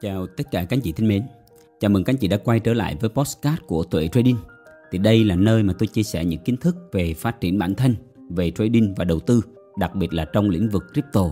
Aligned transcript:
Chào 0.00 0.26
tất 0.26 0.44
cả 0.50 0.64
các 0.64 0.76
anh 0.76 0.80
chị 0.80 0.92
thân 0.92 1.08
mến. 1.08 1.22
Chào 1.80 1.90
mừng 1.90 2.04
các 2.04 2.12
anh 2.12 2.16
chị 2.16 2.28
đã 2.28 2.36
quay 2.36 2.60
trở 2.60 2.74
lại 2.74 2.96
với 3.00 3.10
podcast 3.10 3.60
của 3.66 3.84
Tuệ 3.84 4.08
Trading. 4.08 4.36
Thì 4.90 4.98
đây 4.98 5.24
là 5.24 5.36
nơi 5.36 5.62
mà 5.62 5.72
tôi 5.78 5.86
chia 5.86 6.02
sẻ 6.02 6.24
những 6.24 6.40
kiến 6.40 6.56
thức 6.56 6.76
về 6.92 7.14
phát 7.14 7.40
triển 7.40 7.58
bản 7.58 7.74
thân, 7.74 7.94
về 8.30 8.50
trading 8.50 8.94
và 8.96 9.04
đầu 9.04 9.20
tư, 9.20 9.40
đặc 9.78 9.94
biệt 9.94 10.14
là 10.14 10.24
trong 10.24 10.50
lĩnh 10.50 10.68
vực 10.68 10.84
crypto. 10.92 11.30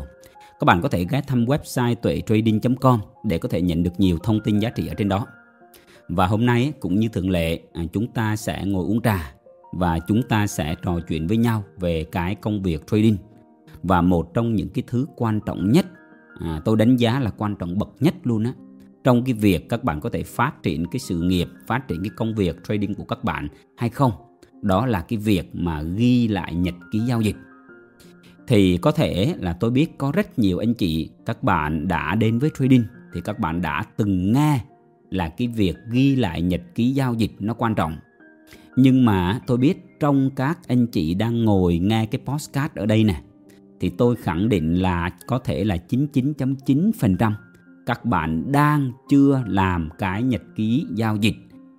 Các 0.61 0.64
bạn 0.64 0.82
có 0.82 0.88
thể 0.88 1.06
ghé 1.11 1.21
thăm 1.27 1.45
website 1.45 1.95
tuệ-trading.com 1.95 3.01
để 3.24 3.38
có 3.38 3.49
thể 3.49 3.63
nhận 3.63 3.83
được 3.83 3.93
nhiều 3.99 4.19
thông 4.22 4.40
tin 4.40 4.58
giá 4.58 4.71
trị 4.71 4.87
ở 4.87 4.94
trên 4.94 5.08
đó. 5.08 5.26
Và 6.08 6.26
hôm 6.26 6.47
nay 6.47 6.72
cũng 6.81 7.01
như 7.01 7.08
thường 7.08 7.31
lệ, 7.31 7.60
à, 7.72 7.83
chúng 7.92 8.06
ta 8.06 8.37
sẽ 8.37 8.63
ngồi 8.67 8.85
uống 8.85 9.03
trà 9.03 9.35
và 9.72 9.99
chúng 9.99 10.22
ta 10.22 10.47
sẽ 10.47 10.74
trò 10.83 11.01
chuyện 11.08 11.26
với 11.26 11.37
nhau 11.37 11.65
về 11.76 12.04
cái 12.04 12.35
công 12.35 12.63
việc 12.63 12.87
trading. 12.87 13.17
Và 13.83 14.03
một 14.03 14.35
trong 14.35 14.54
những 14.54 14.69
cái 14.69 14.85
thứ 14.87 15.06
quan 15.17 15.40
trọng 15.47 15.72
nhất 15.72 15.87
à, 16.41 16.61
tôi 16.65 16.77
đánh 16.77 16.97
giá 16.97 17.21
là 17.21 17.30
quan 17.30 17.57
trọng 17.57 17.79
bậc 17.79 17.89
nhất 18.01 18.15
luôn 18.25 18.45
á. 18.45 18.53
Trong 19.05 19.25
cái 19.25 19.35
việc 19.35 19.69
các 19.69 19.85
bạn 19.85 20.01
có 20.01 20.11
thể 20.11 20.23
phát 20.23 20.63
triển 20.63 20.85
cái 20.87 21.01
sự 21.01 21.21
nghiệp 21.21 21.49
phát 21.67 21.89
triển 21.89 22.03
cái 22.03 22.11
công 22.17 22.35
việc 22.35 22.57
trading 22.69 22.95
của 22.95 23.05
các 23.05 23.25
bạn 23.25 23.49
hay 23.77 23.91
không 23.91 24.13
đó 24.63 24.87
là 24.87 25.01
cái 25.01 25.19
việc 25.19 25.51
mà 25.53 25.83
ghi 25.83 26.29
lại 26.29 26.55
nhật 26.55 26.75
ký 26.93 26.99
giao 26.99 27.21
dịch. 27.21 27.37
Thì 28.47 28.77
có 28.77 28.93
thể 28.93 29.35
là 29.39 29.53
tôi 29.53 29.71
biết 29.71 29.99
có 29.99 30.13
rất 30.13 30.39
nhiều 30.39 30.59
anh 30.59 30.75
chị 30.75 31.11
các 31.27 31.43
bạn 31.43 31.89
đã 31.89 32.15
đến 32.15 32.39
với 32.39 32.51
trading 32.59 32.85
thì 33.15 33.21
các 33.21 33.39
bạn 33.39 33.63
đã 33.63 33.85
từng 33.97 34.33
nghe 34.33 34.61
là 35.11 35.29
cái 35.29 35.49
việc 35.49 35.77
ghi 35.91 36.16
lại 36.16 36.43
nhật 36.43 36.61
ký 36.75 36.91
giao 36.91 37.15
dịch 37.15 37.33
nó 37.39 37.55
quan 37.55 37.75
trọng. 37.75 37.97
Nhưng 38.77 39.05
mà 39.05 39.41
tôi 39.47 39.59
biết 39.59 40.01
trong 40.01 40.30
các 40.37 40.59
anh 40.69 40.87
chị 40.87 41.15
đang 41.15 41.45
ngồi 41.45 41.79
nghe 41.79 42.07
cái 42.07 42.21
postcard 42.27 42.75
ở 42.75 42.87
đây 42.87 43.05
nè 43.05 43.23
thì 43.80 43.91
tôi 43.91 44.16
khẳng 44.16 44.48
định 44.48 44.75
là 44.75 45.11
có 45.27 45.39
thể 45.39 45.65
là 45.65 45.77
99.9% 45.89 47.33
các 47.87 48.05
bạn 48.05 48.52
đang 48.52 48.93
chưa 49.09 49.43
làm 49.47 49.89
cái 49.99 50.23
nhật 50.23 50.43
ký 50.57 50.87
giao 50.95 51.16
dịch, 51.16 51.35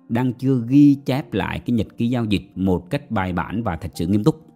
đang 0.08 0.32
chưa 0.32 0.62
ghi 0.68 0.94
chép 0.94 1.32
lại 1.32 1.58
cái 1.58 1.76
nhật 1.76 1.86
ký 1.96 2.08
giao 2.08 2.24
dịch 2.24 2.42
một 2.54 2.90
cách 2.90 3.10
bài 3.10 3.32
bản 3.32 3.62
và 3.62 3.76
thật 3.76 3.90
sự 3.94 4.06
nghiêm 4.06 4.24
túc. 4.24 4.46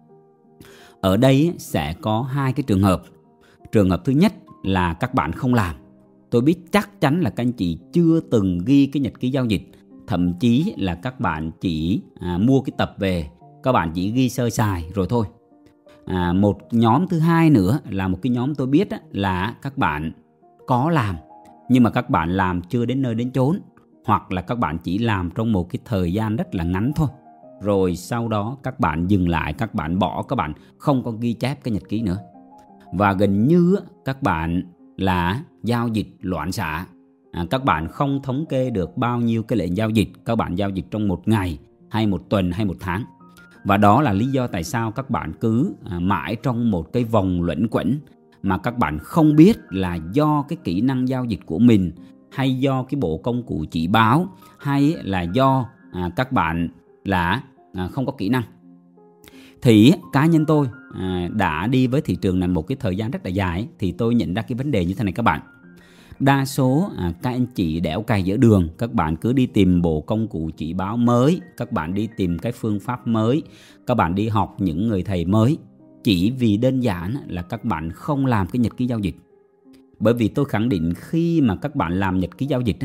Ở 1.01 1.17
đây 1.17 1.53
sẽ 1.57 1.93
có 2.01 2.21
hai 2.21 2.53
cái 2.53 2.63
trường 2.63 2.81
hợp. 2.81 3.03
Trường 3.71 3.89
hợp 3.89 4.01
thứ 4.05 4.13
nhất 4.13 4.33
là 4.63 4.93
các 4.93 5.13
bạn 5.13 5.31
không 5.31 5.53
làm. 5.53 5.75
Tôi 6.29 6.41
biết 6.41 6.55
chắc 6.71 7.01
chắn 7.01 7.21
là 7.21 7.29
các 7.29 7.43
anh 7.43 7.51
chị 7.51 7.77
chưa 7.93 8.19
từng 8.19 8.59
ghi 8.65 8.85
cái 8.85 9.01
nhật 9.01 9.19
ký 9.19 9.29
giao 9.29 9.45
dịch, 9.45 9.63
thậm 10.07 10.33
chí 10.39 10.73
là 10.77 10.95
các 10.95 11.19
bạn 11.19 11.51
chỉ 11.61 12.01
à, 12.19 12.37
mua 12.37 12.61
cái 12.61 12.73
tập 12.77 12.95
về, 12.99 13.27
các 13.63 13.71
bạn 13.71 13.91
chỉ 13.95 14.11
ghi 14.11 14.29
sơ 14.29 14.49
sài 14.49 14.91
rồi 14.95 15.07
thôi 15.09 15.25
à, 16.05 16.33
một 16.33 16.57
nhóm 16.71 17.07
thứ 17.07 17.19
hai 17.19 17.49
nữa 17.49 17.79
là 17.89 18.07
một 18.07 18.19
cái 18.21 18.29
nhóm 18.29 18.55
tôi 18.55 18.67
biết 18.67 18.89
á, 18.89 18.99
là 19.11 19.55
các 19.61 19.77
bạn 19.77 20.11
có 20.67 20.89
làm 20.89 21.15
nhưng 21.69 21.83
mà 21.83 21.89
các 21.89 22.09
bạn 22.09 22.29
làm 22.29 22.61
chưa 22.61 22.85
đến 22.85 23.01
nơi 23.01 23.15
đến 23.15 23.31
chốn 23.31 23.59
hoặc 24.05 24.31
là 24.31 24.41
các 24.41 24.59
bạn 24.59 24.77
chỉ 24.77 24.97
làm 24.97 25.29
trong 25.35 25.51
một 25.51 25.69
cái 25.69 25.79
thời 25.85 26.13
gian 26.13 26.35
rất 26.35 26.55
là 26.55 26.63
ngắn 26.63 26.91
thôi. 26.95 27.07
Rồi 27.61 27.95
sau 27.95 28.27
đó 28.27 28.57
các 28.63 28.79
bạn 28.79 29.07
dừng 29.07 29.29
lại 29.29 29.53
các 29.53 29.75
bạn 29.75 29.99
bỏ 29.99 30.23
các 30.23 30.35
bạn 30.35 30.53
không 30.77 31.03
có 31.03 31.11
ghi 31.11 31.33
chép 31.33 31.63
cái 31.63 31.71
nhật 31.71 31.83
ký 31.89 32.01
nữa. 32.01 32.17
Và 32.93 33.13
gần 33.13 33.47
như 33.47 33.75
các 34.05 34.21
bạn 34.21 34.63
là 34.97 35.43
giao 35.63 35.87
dịch 35.87 36.07
loạn 36.19 36.51
xạ. 36.51 36.85
À, 37.31 37.45
các 37.49 37.63
bạn 37.63 37.87
không 37.87 38.21
thống 38.23 38.45
kê 38.49 38.69
được 38.69 38.97
bao 38.97 39.19
nhiêu 39.19 39.43
cái 39.43 39.57
lệnh 39.59 39.77
giao 39.77 39.89
dịch 39.89 40.09
các 40.25 40.35
bạn 40.35 40.55
giao 40.55 40.69
dịch 40.69 40.85
trong 40.91 41.07
một 41.07 41.27
ngày 41.27 41.59
hay 41.89 42.07
một 42.07 42.29
tuần 42.29 42.51
hay 42.51 42.65
một 42.65 42.77
tháng 42.79 43.03
và 43.63 43.77
đó 43.77 44.01
là 44.01 44.13
lý 44.13 44.25
do 44.25 44.47
tại 44.47 44.63
sao 44.63 44.91
các 44.91 45.09
bạn 45.09 45.33
cứ 45.33 45.75
à, 45.85 45.99
mãi 45.99 46.35
trong 46.43 46.71
một 46.71 46.93
cái 46.93 47.03
vòng 47.03 47.41
luẩn 47.41 47.67
quẩn 47.71 47.99
mà 48.43 48.57
các 48.57 48.77
bạn 48.77 48.99
không 48.99 49.35
biết 49.35 49.57
là 49.69 49.97
do 50.13 50.45
cái 50.49 50.57
kỹ 50.63 50.81
năng 50.81 51.07
giao 51.07 51.25
dịch 51.25 51.39
của 51.45 51.59
mình 51.59 51.91
hay 52.31 52.53
do 52.53 52.83
cái 52.83 52.99
bộ 53.01 53.17
công 53.17 53.43
cụ 53.43 53.65
chỉ 53.71 53.87
báo 53.87 54.27
hay 54.59 54.95
là 55.03 55.21
do 55.21 55.65
à, 55.91 56.09
các 56.15 56.31
bạn 56.31 56.69
là 57.03 57.43
à, 57.73 57.87
không 57.87 58.05
có 58.05 58.11
kỹ 58.11 58.29
năng. 58.29 58.43
Thì 59.61 59.93
cá 60.13 60.25
nhân 60.25 60.45
tôi 60.45 60.67
à, 60.93 61.29
đã 61.33 61.67
đi 61.67 61.87
với 61.87 62.01
thị 62.01 62.15
trường 62.15 62.39
này 62.39 62.47
một 62.49 62.67
cái 62.67 62.77
thời 62.79 62.95
gian 62.95 63.11
rất 63.11 63.25
là 63.25 63.29
dài 63.29 63.67
thì 63.79 63.91
tôi 63.91 64.15
nhận 64.15 64.33
ra 64.33 64.41
cái 64.41 64.57
vấn 64.57 64.71
đề 64.71 64.85
như 64.85 64.93
thế 64.93 65.03
này 65.03 65.13
các 65.13 65.23
bạn 65.23 65.41
đa 66.19 66.45
số 66.45 66.91
à, 66.97 67.13
các 67.21 67.29
anh 67.29 67.45
chị 67.45 67.79
đẽo 67.79 68.01
cày 68.01 68.23
giữa 68.23 68.37
đường 68.37 68.69
các 68.77 68.93
bạn 68.93 69.15
cứ 69.15 69.33
đi 69.33 69.45
tìm 69.45 69.81
bộ 69.81 70.01
công 70.01 70.27
cụ 70.27 70.49
chỉ 70.57 70.73
báo 70.73 70.97
mới 70.97 71.41
các 71.57 71.71
bạn 71.71 71.93
đi 71.93 72.09
tìm 72.17 72.39
cái 72.39 72.51
phương 72.51 72.79
pháp 72.79 73.07
mới 73.07 73.43
các 73.87 73.95
bạn 73.95 74.15
đi 74.15 74.27
học 74.27 74.55
những 74.59 74.87
người 74.87 75.03
thầy 75.03 75.25
mới. 75.25 75.57
Chỉ 76.03 76.31
vì 76.31 76.57
đơn 76.57 76.79
giản 76.79 77.15
là 77.27 77.41
các 77.41 77.65
bạn 77.65 77.91
không 77.91 78.25
làm 78.25 78.47
cái 78.47 78.59
nhật 78.59 78.77
ký 78.77 78.85
giao 78.85 78.99
dịch. 78.99 79.15
Bởi 79.99 80.13
vì 80.13 80.27
tôi 80.27 80.45
khẳng 80.45 80.69
định 80.69 80.93
khi 80.97 81.41
mà 81.41 81.55
các 81.55 81.75
bạn 81.75 81.99
làm 81.99 82.19
nhật 82.19 82.37
ký 82.37 82.45
giao 82.45 82.61
dịch 82.61 82.77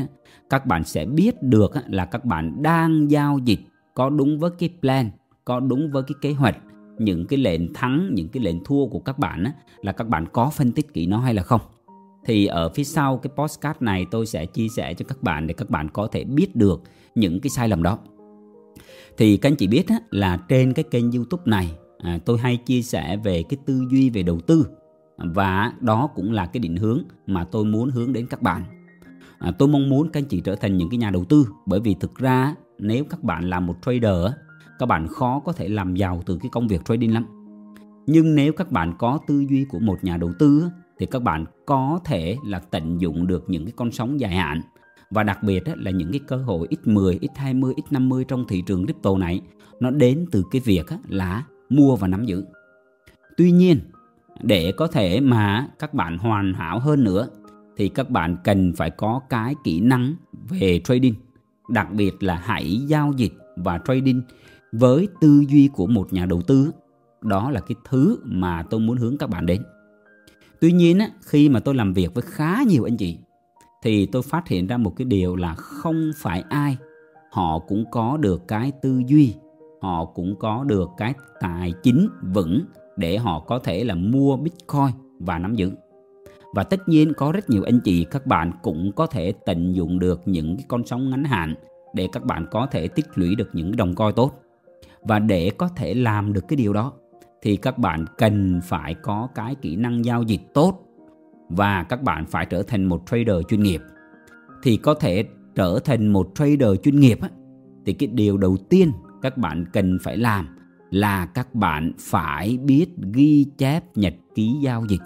các 0.49 0.65
bạn 0.65 0.83
sẽ 0.83 1.05
biết 1.05 1.43
được 1.43 1.71
là 1.87 2.05
các 2.05 2.25
bạn 2.25 2.63
đang 2.63 3.11
giao 3.11 3.39
dịch 3.39 3.59
có 3.93 4.09
đúng 4.09 4.39
với 4.39 4.51
cái 4.59 4.69
plan 4.81 5.09
có 5.45 5.59
đúng 5.59 5.91
với 5.91 6.03
cái 6.03 6.15
kế 6.21 6.33
hoạch. 6.33 6.57
Những 6.97 7.25
cái 7.25 7.39
lệnh 7.39 7.73
thắng 7.73 8.09
những 8.13 8.29
cái 8.29 8.43
lệnh 8.43 8.63
thua 8.63 8.87
của 8.87 8.99
các 8.99 9.19
bạn 9.19 9.43
là 9.81 9.91
các 9.91 10.07
bạn 10.07 10.25
có 10.33 10.49
phân 10.49 10.71
tích 10.71 10.93
kỹ 10.93 11.05
nó 11.05 11.19
hay 11.19 11.33
là 11.33 11.43
không 11.43 11.61
thì 12.25 12.45
ở 12.45 12.69
phía 12.69 12.83
sau 12.83 13.17
cái 13.17 13.31
postcard 13.35 13.81
này 13.81 14.05
tôi 14.11 14.25
sẽ 14.25 14.45
chia 14.45 14.67
sẻ 14.67 14.93
cho 14.93 15.05
các 15.07 15.23
bạn 15.23 15.47
để 15.47 15.53
các 15.53 15.69
bạn 15.69 15.89
có 15.89 16.07
thể 16.07 16.23
biết 16.23 16.55
được 16.55 16.81
những 17.15 17.39
cái 17.41 17.49
sai 17.49 17.69
lầm 17.69 17.83
đó. 17.83 17.99
Thì 19.17 19.37
các 19.37 19.49
anh 19.49 19.55
chị 19.55 19.67
biết 19.67 19.85
là 20.11 20.37
trên 20.37 20.73
cái 20.73 20.83
kênh 20.91 21.11
youtube 21.11 21.43
này 21.45 21.71
à, 21.99 22.19
tôi 22.25 22.37
hay 22.37 22.57
chia 22.57 22.81
sẻ 22.81 23.17
về 23.17 23.43
cái 23.49 23.57
tư 23.65 23.83
duy 23.91 24.09
về 24.09 24.23
đầu 24.23 24.39
tư. 24.39 24.67
Và 25.17 25.73
đó 25.79 26.09
cũng 26.15 26.31
là 26.31 26.45
cái 26.45 26.59
định 26.59 26.75
hướng 26.75 27.03
mà 27.27 27.43
tôi 27.43 27.65
muốn 27.65 27.89
hướng 27.89 28.13
đến 28.13 28.27
các 28.29 28.41
bạn. 28.41 28.63
À, 29.39 29.51
tôi 29.51 29.67
mong 29.67 29.89
muốn 29.89 30.09
các 30.09 30.19
anh 30.19 30.25
chị 30.25 30.41
trở 30.41 30.55
thành 30.55 30.77
những 30.77 30.89
cái 30.89 30.97
nhà 30.97 31.09
đầu 31.09 31.25
tư 31.25 31.47
bởi 31.65 31.79
vì 31.79 31.95
thực 31.99 32.15
ra 32.15 32.55
nếu 32.79 33.03
các 33.03 33.23
bạn 33.23 33.49
là 33.49 33.59
một 33.59 33.75
trader 33.85 34.33
các 34.79 34.85
bạn 34.85 35.07
khó 35.07 35.39
có 35.39 35.51
thể 35.51 35.69
làm 35.69 35.95
giàu 35.95 36.23
từ 36.25 36.37
cái 36.41 36.49
công 36.49 36.67
việc 36.67 36.85
trading 36.85 37.13
lắm. 37.13 37.25
Nhưng 38.07 38.35
nếu 38.35 38.53
các 38.53 38.71
bạn 38.71 38.93
có 38.99 39.19
tư 39.27 39.45
duy 39.49 39.65
của 39.69 39.79
một 39.79 40.03
nhà 40.03 40.17
đầu 40.17 40.33
tư 40.39 40.69
thì 40.99 41.05
các 41.05 41.23
bạn 41.23 41.45
có 41.65 41.99
thể 42.05 42.37
là 42.45 42.59
tận 42.59 43.01
dụng 43.01 43.27
được 43.27 43.43
những 43.47 43.65
cái 43.65 43.73
con 43.75 43.91
sóng 43.91 44.19
dài 44.19 44.35
hạn 44.35 44.61
và 45.11 45.23
đặc 45.23 45.43
biệt 45.43 45.63
là 45.75 45.91
những 45.91 46.11
cái 46.11 46.19
cơ 46.27 46.35
hội 46.35 46.67
x10, 46.67 47.19
x20, 47.19 47.73
x50 47.73 48.23
trong 48.23 48.45
thị 48.47 48.61
trường 48.61 48.85
crypto 48.85 49.17
này 49.17 49.41
nó 49.79 49.91
đến 49.91 50.25
từ 50.31 50.43
cái 50.51 50.61
việc 50.65 50.85
là 51.07 51.43
mua 51.69 51.95
và 51.95 52.07
nắm 52.07 52.25
giữ. 52.25 52.45
Tuy 53.37 53.51
nhiên, 53.51 53.79
để 54.41 54.71
có 54.71 54.87
thể 54.87 55.19
mà 55.19 55.67
các 55.79 55.93
bạn 55.93 56.17
hoàn 56.17 56.53
hảo 56.53 56.79
hơn 56.79 57.03
nữa 57.03 57.27
thì 57.77 57.89
các 57.89 58.09
bạn 58.09 58.37
cần 58.43 58.73
phải 58.77 58.89
có 58.89 59.21
cái 59.29 59.55
kỹ 59.63 59.79
năng 59.79 60.15
về 60.49 60.81
trading, 60.83 61.13
đặc 61.69 61.87
biệt 61.93 62.23
là 62.23 62.41
hãy 62.43 62.81
giao 62.87 63.13
dịch 63.17 63.33
và 63.55 63.79
trading 63.87 64.21
với 64.71 65.07
tư 65.21 65.43
duy 65.47 65.69
của 65.73 65.87
một 65.87 66.13
nhà 66.13 66.25
đầu 66.25 66.41
tư. 66.41 66.71
Đó 67.21 67.51
là 67.51 67.59
cái 67.59 67.75
thứ 67.89 68.17
mà 68.23 68.63
tôi 68.69 68.79
muốn 68.79 68.97
hướng 68.97 69.17
các 69.17 69.29
bạn 69.29 69.45
đến. 69.45 69.61
Tuy 70.61 70.71
nhiên 70.71 70.99
khi 71.21 71.49
mà 71.49 71.59
tôi 71.59 71.75
làm 71.75 71.93
việc 71.93 72.13
với 72.13 72.23
khá 72.27 72.63
nhiều 72.67 72.83
anh 72.83 72.97
chị 72.97 73.17
thì 73.83 74.05
tôi 74.05 74.21
phát 74.21 74.47
hiện 74.47 74.67
ra 74.67 74.77
một 74.77 74.93
cái 74.95 75.05
điều 75.05 75.35
là 75.35 75.53
không 75.53 76.11
phải 76.15 76.43
ai 76.49 76.77
họ 77.31 77.59
cũng 77.59 77.85
có 77.91 78.17
được 78.17 78.47
cái 78.47 78.71
tư 78.81 79.01
duy, 79.07 79.33
họ 79.81 80.05
cũng 80.05 80.35
có 80.35 80.63
được 80.63 80.89
cái 80.97 81.13
tài 81.39 81.73
chính 81.83 82.09
vững 82.33 82.61
để 82.97 83.17
họ 83.17 83.39
có 83.39 83.59
thể 83.59 83.83
là 83.83 83.95
mua 83.95 84.37
Bitcoin 84.37 84.91
và 85.19 85.39
nắm 85.39 85.55
giữ. 85.55 85.71
Và 86.55 86.63
tất 86.63 86.89
nhiên 86.89 87.13
có 87.13 87.31
rất 87.31 87.49
nhiều 87.49 87.63
anh 87.63 87.79
chị 87.83 88.05
các 88.11 88.25
bạn 88.25 88.51
cũng 88.63 88.91
có 88.91 89.07
thể 89.07 89.33
tận 89.45 89.75
dụng 89.75 89.99
được 89.99 90.21
những 90.25 90.57
cái 90.57 90.65
con 90.67 90.85
sóng 90.85 91.09
ngắn 91.09 91.23
hạn 91.23 91.55
để 91.93 92.07
các 92.11 92.23
bạn 92.25 92.45
có 92.51 92.65
thể 92.71 92.87
tích 92.87 93.05
lũy 93.15 93.35
được 93.35 93.49
những 93.53 93.75
đồng 93.75 93.95
coi 93.95 94.13
tốt. 94.13 94.41
Và 95.01 95.19
để 95.19 95.51
có 95.57 95.69
thể 95.75 95.93
làm 95.93 96.33
được 96.33 96.47
cái 96.47 96.57
điều 96.57 96.73
đó 96.73 96.93
thì 97.41 97.57
các 97.57 97.77
bạn 97.77 98.05
cần 98.17 98.59
phải 98.63 98.93
có 98.93 99.27
cái 99.35 99.55
kỹ 99.55 99.75
năng 99.75 100.05
giao 100.05 100.23
dịch 100.23 100.41
tốt 100.53 100.85
và 101.49 101.83
các 101.83 102.03
bạn 102.03 102.25
phải 102.25 102.45
trở 102.45 102.63
thành 102.63 102.85
một 102.85 103.03
trader 103.05 103.45
chuyên 103.49 103.63
nghiệp. 103.63 103.81
Thì 104.63 104.77
có 104.77 104.93
thể 104.93 105.23
trở 105.55 105.79
thành 105.85 106.07
một 106.07 106.31
trader 106.35 106.79
chuyên 106.83 106.99
nghiệp 106.99 107.19
thì 107.85 107.93
cái 107.93 108.07
điều 108.07 108.37
đầu 108.37 108.57
tiên 108.69 108.91
các 109.21 109.37
bạn 109.37 109.65
cần 109.73 109.97
phải 110.03 110.17
làm 110.17 110.47
là 110.91 111.25
các 111.25 111.55
bạn 111.55 111.91
phải 111.99 112.57
biết 112.57 112.87
ghi 113.13 113.45
chép 113.57 113.97
nhật 113.97 114.13
ký 114.35 114.53
giao 114.61 114.85
dịch. 114.85 115.01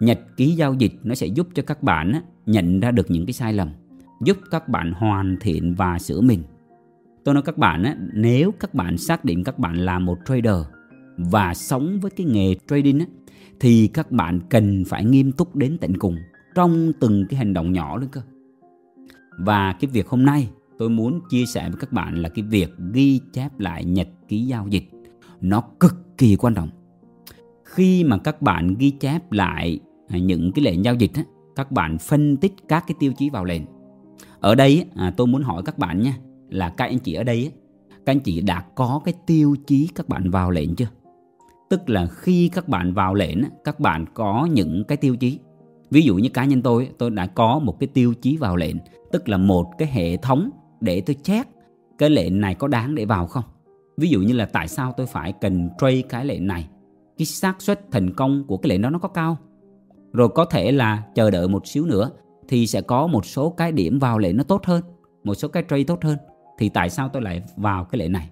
Nhật 0.00 0.20
ký 0.36 0.46
giao 0.46 0.74
dịch 0.74 0.92
nó 1.02 1.14
sẽ 1.14 1.26
giúp 1.26 1.48
cho 1.54 1.62
các 1.66 1.82
bạn 1.82 2.12
nhận 2.46 2.80
ra 2.80 2.90
được 2.90 3.10
những 3.10 3.26
cái 3.26 3.32
sai 3.32 3.52
lầm, 3.52 3.70
giúp 4.22 4.36
các 4.50 4.68
bạn 4.68 4.92
hoàn 4.92 5.36
thiện 5.40 5.74
và 5.74 5.98
sửa 5.98 6.20
mình. 6.20 6.42
Tôi 7.24 7.34
nói 7.34 7.42
các 7.42 7.58
bạn 7.58 8.08
nếu 8.14 8.52
các 8.60 8.74
bạn 8.74 8.98
xác 8.98 9.24
định 9.24 9.44
các 9.44 9.58
bạn 9.58 9.76
là 9.76 9.98
một 9.98 10.18
trader 10.26 10.77
và 11.18 11.54
sống 11.54 12.00
với 12.00 12.10
cái 12.10 12.26
nghề 12.26 12.54
trading 12.68 12.98
á, 12.98 13.06
thì 13.60 13.86
các 13.86 14.10
bạn 14.12 14.40
cần 14.50 14.84
phải 14.86 15.04
nghiêm 15.04 15.32
túc 15.32 15.56
đến 15.56 15.78
tận 15.80 15.96
cùng 15.98 16.16
trong 16.54 16.92
từng 17.00 17.26
cái 17.28 17.38
hành 17.38 17.54
động 17.54 17.72
nhỏ 17.72 17.98
nữa 17.98 18.06
cơ. 18.12 18.20
Và 19.38 19.72
cái 19.80 19.90
việc 19.92 20.08
hôm 20.08 20.24
nay 20.24 20.48
tôi 20.78 20.90
muốn 20.90 21.20
chia 21.30 21.46
sẻ 21.46 21.68
với 21.70 21.78
các 21.80 21.92
bạn 21.92 22.22
là 22.22 22.28
cái 22.28 22.44
việc 22.44 22.70
ghi 22.92 23.20
chép 23.32 23.60
lại 23.60 23.84
nhật 23.84 24.08
ký 24.28 24.46
giao 24.46 24.68
dịch. 24.68 24.84
Nó 25.40 25.60
cực 25.80 25.94
kỳ 26.18 26.36
quan 26.36 26.54
trọng. 26.54 26.68
Khi 27.64 28.04
mà 28.04 28.18
các 28.18 28.42
bạn 28.42 28.74
ghi 28.78 28.90
chép 28.90 29.32
lại 29.32 29.80
những 30.10 30.52
cái 30.52 30.64
lệnh 30.64 30.84
giao 30.84 30.94
dịch 30.94 31.14
á, 31.14 31.24
các 31.56 31.72
bạn 31.72 31.98
phân 31.98 32.36
tích 32.36 32.54
các 32.68 32.84
cái 32.86 32.94
tiêu 32.98 33.12
chí 33.18 33.30
vào 33.30 33.44
lệnh 33.44 33.62
ở 34.40 34.54
đây 34.54 34.84
à, 34.94 35.12
tôi 35.16 35.26
muốn 35.26 35.42
hỏi 35.42 35.62
các 35.64 35.78
bạn 35.78 36.02
nha 36.02 36.18
là 36.50 36.68
các 36.68 36.84
anh 36.84 36.98
chị 36.98 37.14
ở 37.14 37.24
đây 37.24 37.52
các 38.06 38.12
anh 38.12 38.20
chị 38.20 38.40
đã 38.40 38.60
có 38.74 39.00
cái 39.04 39.14
tiêu 39.26 39.56
chí 39.66 39.88
các 39.94 40.08
bạn 40.08 40.30
vào 40.30 40.50
lệnh 40.50 40.76
chưa 40.76 40.88
tức 41.70 41.90
là 41.90 42.06
khi 42.06 42.48
các 42.48 42.68
bạn 42.68 42.92
vào 42.92 43.14
lệnh 43.14 43.38
các 43.64 43.80
bạn 43.80 44.04
có 44.14 44.48
những 44.52 44.84
cái 44.84 44.96
tiêu 44.96 45.16
chí. 45.16 45.38
Ví 45.90 46.02
dụ 46.02 46.16
như 46.16 46.28
cá 46.28 46.44
nhân 46.44 46.62
tôi 46.62 46.90
tôi 46.98 47.10
đã 47.10 47.26
có 47.26 47.58
một 47.58 47.80
cái 47.80 47.86
tiêu 47.86 48.14
chí 48.14 48.36
vào 48.36 48.56
lệnh, 48.56 48.76
tức 49.12 49.28
là 49.28 49.36
một 49.36 49.66
cái 49.78 49.88
hệ 49.88 50.16
thống 50.16 50.50
để 50.80 51.00
tôi 51.00 51.16
check 51.22 51.50
cái 51.98 52.10
lệnh 52.10 52.40
này 52.40 52.54
có 52.54 52.68
đáng 52.68 52.94
để 52.94 53.04
vào 53.04 53.26
không. 53.26 53.44
Ví 53.96 54.08
dụ 54.08 54.20
như 54.20 54.32
là 54.32 54.46
tại 54.46 54.68
sao 54.68 54.94
tôi 54.96 55.06
phải 55.06 55.32
cần 55.32 55.68
trade 55.78 56.02
cái 56.02 56.24
lệnh 56.24 56.46
này? 56.46 56.68
Cái 57.18 57.26
xác 57.26 57.62
suất 57.62 57.90
thành 57.90 58.14
công 58.14 58.44
của 58.46 58.56
cái 58.56 58.70
lệnh 58.70 58.82
đó 58.82 58.90
nó 58.90 58.98
có 58.98 59.08
cao? 59.08 59.36
Rồi 60.12 60.28
có 60.28 60.44
thể 60.44 60.72
là 60.72 61.02
chờ 61.14 61.30
đợi 61.30 61.48
một 61.48 61.66
xíu 61.66 61.86
nữa 61.86 62.10
thì 62.48 62.66
sẽ 62.66 62.80
có 62.80 63.06
một 63.06 63.26
số 63.26 63.50
cái 63.50 63.72
điểm 63.72 63.98
vào 63.98 64.18
lệnh 64.18 64.36
nó 64.36 64.42
tốt 64.42 64.64
hơn, 64.64 64.82
một 65.24 65.34
số 65.34 65.48
cái 65.48 65.64
trade 65.68 65.84
tốt 65.84 66.04
hơn. 66.04 66.18
Thì 66.58 66.68
tại 66.68 66.90
sao 66.90 67.08
tôi 67.08 67.22
lại 67.22 67.42
vào 67.56 67.84
cái 67.84 67.98
lệnh 67.98 68.12
này? 68.12 68.30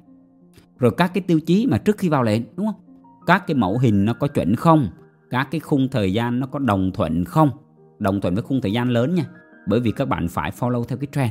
Rồi 0.78 0.90
các 0.96 1.10
cái 1.14 1.22
tiêu 1.26 1.40
chí 1.40 1.66
mà 1.66 1.78
trước 1.78 1.98
khi 1.98 2.08
vào 2.08 2.22
lệnh, 2.22 2.42
đúng 2.56 2.66
không? 2.66 2.85
Các 3.26 3.46
cái 3.46 3.54
mẫu 3.54 3.78
hình 3.78 4.04
nó 4.04 4.12
có 4.14 4.26
chuẩn 4.26 4.56
không? 4.56 4.88
Các 5.30 5.48
cái 5.50 5.60
khung 5.60 5.88
thời 5.88 6.12
gian 6.12 6.40
nó 6.40 6.46
có 6.46 6.58
đồng 6.58 6.90
thuận 6.92 7.24
không? 7.24 7.50
Đồng 7.98 8.20
thuận 8.20 8.34
với 8.34 8.42
khung 8.42 8.60
thời 8.60 8.72
gian 8.72 8.90
lớn 8.90 9.14
nha. 9.14 9.24
Bởi 9.66 9.80
vì 9.80 9.90
các 9.90 10.08
bạn 10.08 10.28
phải 10.28 10.50
follow 10.50 10.84
theo 10.84 10.98
cái 10.98 11.06
trend. 11.12 11.30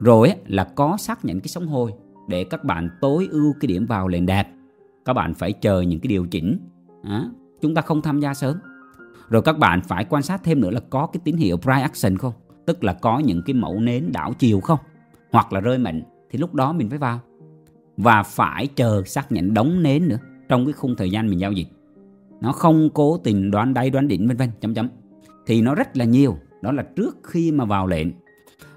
Rồi 0.00 0.32
là 0.46 0.64
có 0.64 0.96
xác 0.96 1.24
nhận 1.24 1.40
cái 1.40 1.48
sóng 1.48 1.66
hồi 1.66 1.92
để 2.28 2.44
các 2.44 2.64
bạn 2.64 2.88
tối 3.00 3.28
ưu 3.30 3.54
cái 3.60 3.66
điểm 3.66 3.86
vào 3.86 4.08
lệnh 4.08 4.26
đẹp. 4.26 4.48
Các 5.04 5.12
bạn 5.12 5.34
phải 5.34 5.52
chờ 5.52 5.80
những 5.80 6.00
cái 6.00 6.08
điều 6.08 6.26
chỉnh. 6.26 6.58
À, 7.02 7.24
chúng 7.60 7.74
ta 7.74 7.82
không 7.82 8.02
tham 8.02 8.20
gia 8.20 8.34
sớm. 8.34 8.56
Rồi 9.28 9.42
các 9.42 9.58
bạn 9.58 9.80
phải 9.80 10.04
quan 10.04 10.22
sát 10.22 10.44
thêm 10.44 10.60
nữa 10.60 10.70
là 10.70 10.80
có 10.90 11.06
cái 11.06 11.20
tín 11.24 11.36
hiệu 11.36 11.56
price 11.56 11.80
action 11.80 12.18
không? 12.18 12.32
Tức 12.66 12.84
là 12.84 12.92
có 12.92 13.18
những 13.18 13.42
cái 13.42 13.54
mẫu 13.54 13.80
nến 13.80 14.12
đảo 14.12 14.32
chiều 14.38 14.60
không? 14.60 14.78
Hoặc 15.32 15.52
là 15.52 15.60
rơi 15.60 15.78
mạnh 15.78 16.02
thì 16.30 16.38
lúc 16.38 16.54
đó 16.54 16.72
mình 16.72 16.88
phải 16.88 16.98
vào. 16.98 17.20
Và 17.96 18.22
phải 18.22 18.66
chờ 18.66 19.02
xác 19.06 19.32
nhận 19.32 19.54
đóng 19.54 19.82
nến 19.82 20.08
nữa 20.08 20.18
trong 20.48 20.66
cái 20.66 20.72
khung 20.72 20.96
thời 20.96 21.10
gian 21.10 21.30
mình 21.30 21.40
giao 21.40 21.52
dịch. 21.52 21.68
Nó 22.40 22.52
không 22.52 22.90
cố 22.94 23.18
tình 23.18 23.50
đoán 23.50 23.74
đáy, 23.74 23.90
đoán 23.90 24.08
đỉnh, 24.08 24.28
vân 24.28 24.36
vân, 24.36 24.50
chấm 24.60 24.74
chấm. 24.74 24.88
Thì 25.46 25.62
nó 25.62 25.74
rất 25.74 25.96
là 25.96 26.04
nhiều. 26.04 26.36
Đó 26.62 26.72
là 26.72 26.82
trước 26.96 27.16
khi 27.22 27.52
mà 27.52 27.64
vào 27.64 27.86
lệnh. 27.86 28.08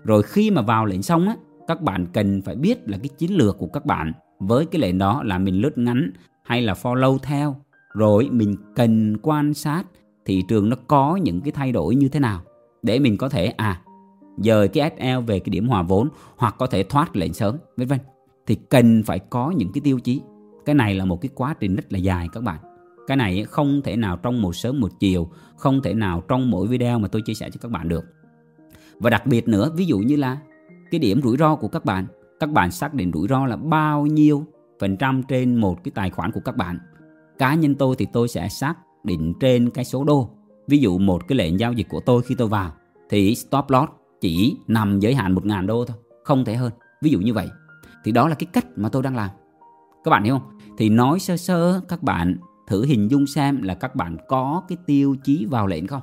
Rồi 0.04 0.24
khi 0.24 0.52
mà 0.52 0.62
vào 0.62 0.86
lệnh 0.86 1.04
xong 1.04 1.28
á, 1.28 1.36
các 1.68 1.82
bạn 1.82 2.06
cần 2.14 2.42
phải 2.42 2.56
biết 2.56 2.90
là 2.90 2.98
cái 2.98 3.10
chiến 3.18 3.38
lược 3.38 3.58
của 3.58 3.68
các 3.68 3.86
bạn 3.86 4.14
với 4.40 4.66
cái 4.66 4.82
lệnh 4.82 4.98
đó 4.98 5.24
là 5.24 5.38
mình 5.38 5.62
lướt 5.62 5.78
ngắn 5.78 6.12
hay 6.44 6.62
là 6.62 6.74
follow 6.74 7.18
theo. 7.18 7.56
Rồi 7.94 8.30
mình 8.32 8.56
cần 8.76 9.18
quan 9.22 9.54
sát 9.54 9.84
thị 10.26 10.44
trường 10.48 10.70
nó 10.70 10.76
có 10.88 11.16
những 11.16 11.42
cái 11.42 11.52
thay 11.52 11.72
đổi 11.72 11.96
như 11.96 12.10
thế 12.10 12.20
nào 12.20 12.42
để 12.82 13.00
mình 13.00 13.18
có 13.18 13.30
thể 13.30 13.46
à 13.46 13.82
dời 14.38 14.68
cái 14.68 14.92
SL 14.98 15.26
về 15.28 15.40
cái 15.40 15.50
điểm 15.50 15.68
hòa 15.68 15.82
vốn 15.82 16.10
hoặc 16.38 16.56
có 16.58 16.68
thể 16.68 16.84
thoát 16.84 17.16
lệnh 17.16 17.34
sớm, 17.34 17.58
vân 17.78 17.88
vân. 17.88 18.00
Thì 18.48 18.56
cần 18.56 19.04
phải 19.06 19.20
có 19.20 19.52
những 19.52 19.72
cái 19.74 19.82
tiêu 19.82 20.00
chí 20.00 20.22
cái 20.66 20.76
này 20.76 20.96
là 20.96 21.06
một 21.06 21.22
cái 21.22 21.30
quá 21.36 21.56
trình 21.60 21.76
rất 21.76 21.94
là 21.94 22.00
dài 22.00 22.28
các 22.34 22.44
bạn. 22.44 22.60
Cái 23.08 23.18
này 23.18 23.44
không 23.44 23.82
thể 23.82 23.96
nào 23.96 24.18
trong 24.18 24.42
một 24.42 24.56
sớm 24.56 24.80
một 24.80 24.92
chiều, 25.00 25.30
không 25.58 25.82
thể 25.82 25.94
nào 25.94 26.24
trong 26.28 26.52
mỗi 26.52 26.68
video 26.68 27.00
mà 27.00 27.08
tôi 27.08 27.22
chia 27.22 27.34
sẻ 27.34 27.50
cho 27.50 27.58
các 27.62 27.72
bạn 27.72 27.90
được. 27.90 28.06
Và 29.00 29.10
đặc 29.10 29.26
biệt 29.26 29.48
nữa, 29.48 29.72
ví 29.76 29.86
dụ 29.86 30.00
như 30.00 30.16
là 30.16 30.38
cái 30.92 31.00
điểm 31.00 31.22
rủi 31.22 31.38
ro 31.38 31.56
của 31.56 31.68
các 31.68 31.86
bạn 31.86 32.08
các 32.40 32.52
bạn 32.52 32.72
xác 32.72 32.94
định 32.94 33.12
rủi 33.14 33.28
ro 33.28 33.46
là 33.46 33.56
bao 33.56 34.06
nhiêu 34.06 34.46
phần 34.80 34.98
trăm 34.98 35.24
trên 35.24 35.56
một 35.56 35.84
cái 35.84 35.92
tài 35.96 36.10
khoản 36.10 36.32
của 36.32 36.40
các 36.40 36.58
bạn. 36.58 36.80
Cá 37.38 37.54
nhân 37.54 37.76
tôi 37.76 37.96
thì 37.98 38.08
tôi 38.14 38.28
sẽ 38.28 38.50
xác 38.50 38.76
định 39.04 39.34
trên 39.40 39.70
cái 39.70 39.86
số 39.86 40.04
đô. 40.04 40.30
Ví 40.68 40.78
dụ 40.78 40.98
một 40.98 41.28
cái 41.28 41.38
lệnh 41.38 41.60
giao 41.60 41.74
dịch 41.74 41.90
của 41.90 42.00
tôi 42.00 42.22
khi 42.22 42.36
tôi 42.36 42.48
vào 42.48 42.74
thì 43.10 43.36
stop 43.36 43.66
loss 43.70 43.92
chỉ 44.22 44.58
nằm 44.68 45.00
giới 45.00 45.16
hạn 45.16 45.36
1.000 45.36 45.66
đô 45.66 45.86
thôi, 45.86 45.98
không 46.24 46.46
thể 46.46 46.56
hơn. 46.56 46.72
Ví 47.02 47.10
dụ 47.10 47.20
như 47.20 47.34
vậy. 47.34 47.48
Thì 48.04 48.12
đó 48.12 48.28
là 48.28 48.36
cái 48.36 48.48
cách 48.54 48.66
mà 48.76 48.90
tôi 48.90 49.04
đang 49.04 49.16
làm 49.16 49.30
các 50.04 50.12
bạn 50.12 50.24
hiểu 50.24 50.40
không? 50.40 50.58
Thì 50.78 50.90
nói 50.90 51.20
sơ 51.20 51.38
sơ, 51.38 51.82
các 51.88 52.04
bạn 52.04 52.36
thử 52.68 52.86
hình 52.86 53.12
dung 53.12 53.28
xem 53.28 53.62
là 53.62 53.74
các 53.74 53.96
bạn 53.96 54.18
có 54.28 54.64
cái 54.68 54.78
tiêu 54.86 55.16
chí 55.24 55.46
vào 55.46 55.68
lệnh 55.68 55.88
không? 55.88 56.02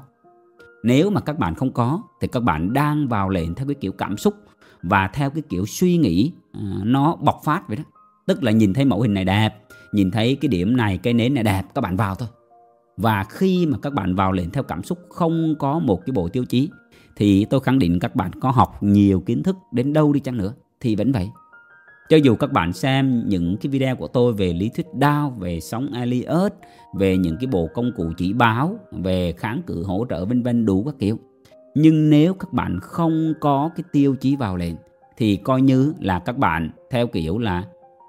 Nếu 0.83 1.11
mà 1.11 1.21
các 1.21 1.39
bạn 1.39 1.55
không 1.55 1.73
có, 1.73 2.03
thì 2.21 2.29
các 2.29 2.43
bạn 2.43 2.73
đang 2.73 3.09
vào 3.09 3.29
lệnh 3.29 3.55
theo 3.55 3.67
cái 3.67 3.75
kiểu 3.75 3.93
cảm 3.93 4.17
xúc 4.17 4.35
và 4.83 5.09
theo 5.09 5.31
cái 5.31 5.43
kiểu 5.49 5.67
suy 5.67 5.97
nghĩ 5.97 6.33
à, 6.53 6.61
nó 6.83 7.17
bộc 7.17 7.41
phát 7.45 7.69
vậy 7.69 7.77
đó. 7.77 7.85
Tức 8.27 8.43
là 8.43 8.53
nhìn 8.53 8.75
thấy 8.75 8.85
mẫu 8.85 9.01
hình 9.01 9.15
này 9.15 9.25
đẹp, 9.25 9.55
nhìn 9.93 10.11
thấy 10.11 10.37
cái 10.37 10.49
điểm 10.49 10.77
này, 10.77 10.99
cái 10.99 11.15
nến 11.15 11.35
này 11.35 11.45
đẹp, 11.45 11.63
các 11.75 11.81
bạn 11.81 11.97
vào 11.97 12.15
thôi. 12.15 12.29
Và 12.97 13.25
khi 13.25 13.67
mà 13.67 13.79
các 13.83 13.93
bạn 13.93 14.15
vào 14.15 14.33
lệnh 14.33 14.51
theo 14.51 14.63
cảm 14.63 14.83
xúc 14.83 14.99
không 15.09 15.55
có 15.59 15.79
một 15.79 16.07
cái 16.07 16.13
bộ 16.13 16.29
tiêu 16.29 16.45
chí, 16.45 16.71
thì 17.17 17.45
tôi 17.45 17.61
khẳng 17.61 17.79
định 17.79 17.99
các 18.01 18.17
bạn 18.17 18.31
có 18.41 18.51
học 18.51 18.83
nhiều 18.83 19.21
kiến 19.21 19.43
thức 19.43 19.57
đến 19.73 19.93
đâu 19.93 20.13
đi 20.13 20.21
chăng 20.21 20.37
nữa, 20.37 20.55
thì 20.81 20.97
vẫn 20.97 21.13
vậy 21.13 21.31
cho 22.09 22.17
dù 22.17 22.37
các 22.37 22.53
bạn 22.53 22.73
xem 22.73 23.29
những 23.29 23.57
cái 23.57 23.71
video 23.71 23.97
của 23.97 24.09
tôi 24.09 24.33
về 24.33 24.53
lý 24.53 24.69
thuyết 24.69 24.87
Dow, 24.95 25.31
về 25.31 25.61
sóng 25.61 25.93
Elliot, 25.93 26.53
về 26.95 27.17
những 27.17 27.37
cái 27.41 27.47
bộ 27.47 27.69
công 27.75 27.93
cụ 27.97 28.13
chỉ 28.17 28.33
báo, 28.33 28.79
về 28.93 29.33
kháng 29.33 29.63
cự 29.67 29.83
hỗ 29.85 30.07
trợ 30.11 30.25
vân 30.25 30.43
vân 30.43 30.67
đủ 30.67 30.85
các 30.85 30.95
kiểu. 30.99 31.19
Nhưng 31.75 32.11
nếu 32.11 32.35
các 32.35 32.53
bạn 32.53 32.81
không 32.83 33.35
có 33.41 33.71
cái 33.77 33.85
tiêu 33.93 34.17
chí 34.21 34.37
vào 34.37 34.57
liền 34.57 34.77
thì 35.17 35.37
coi 35.37 35.63
như 35.63 35.95
là 36.01 36.19
các 36.19 36.39
bạn 36.39 36.71
theo 36.91 37.07
kiểu 37.07 37.39
là 37.39 37.65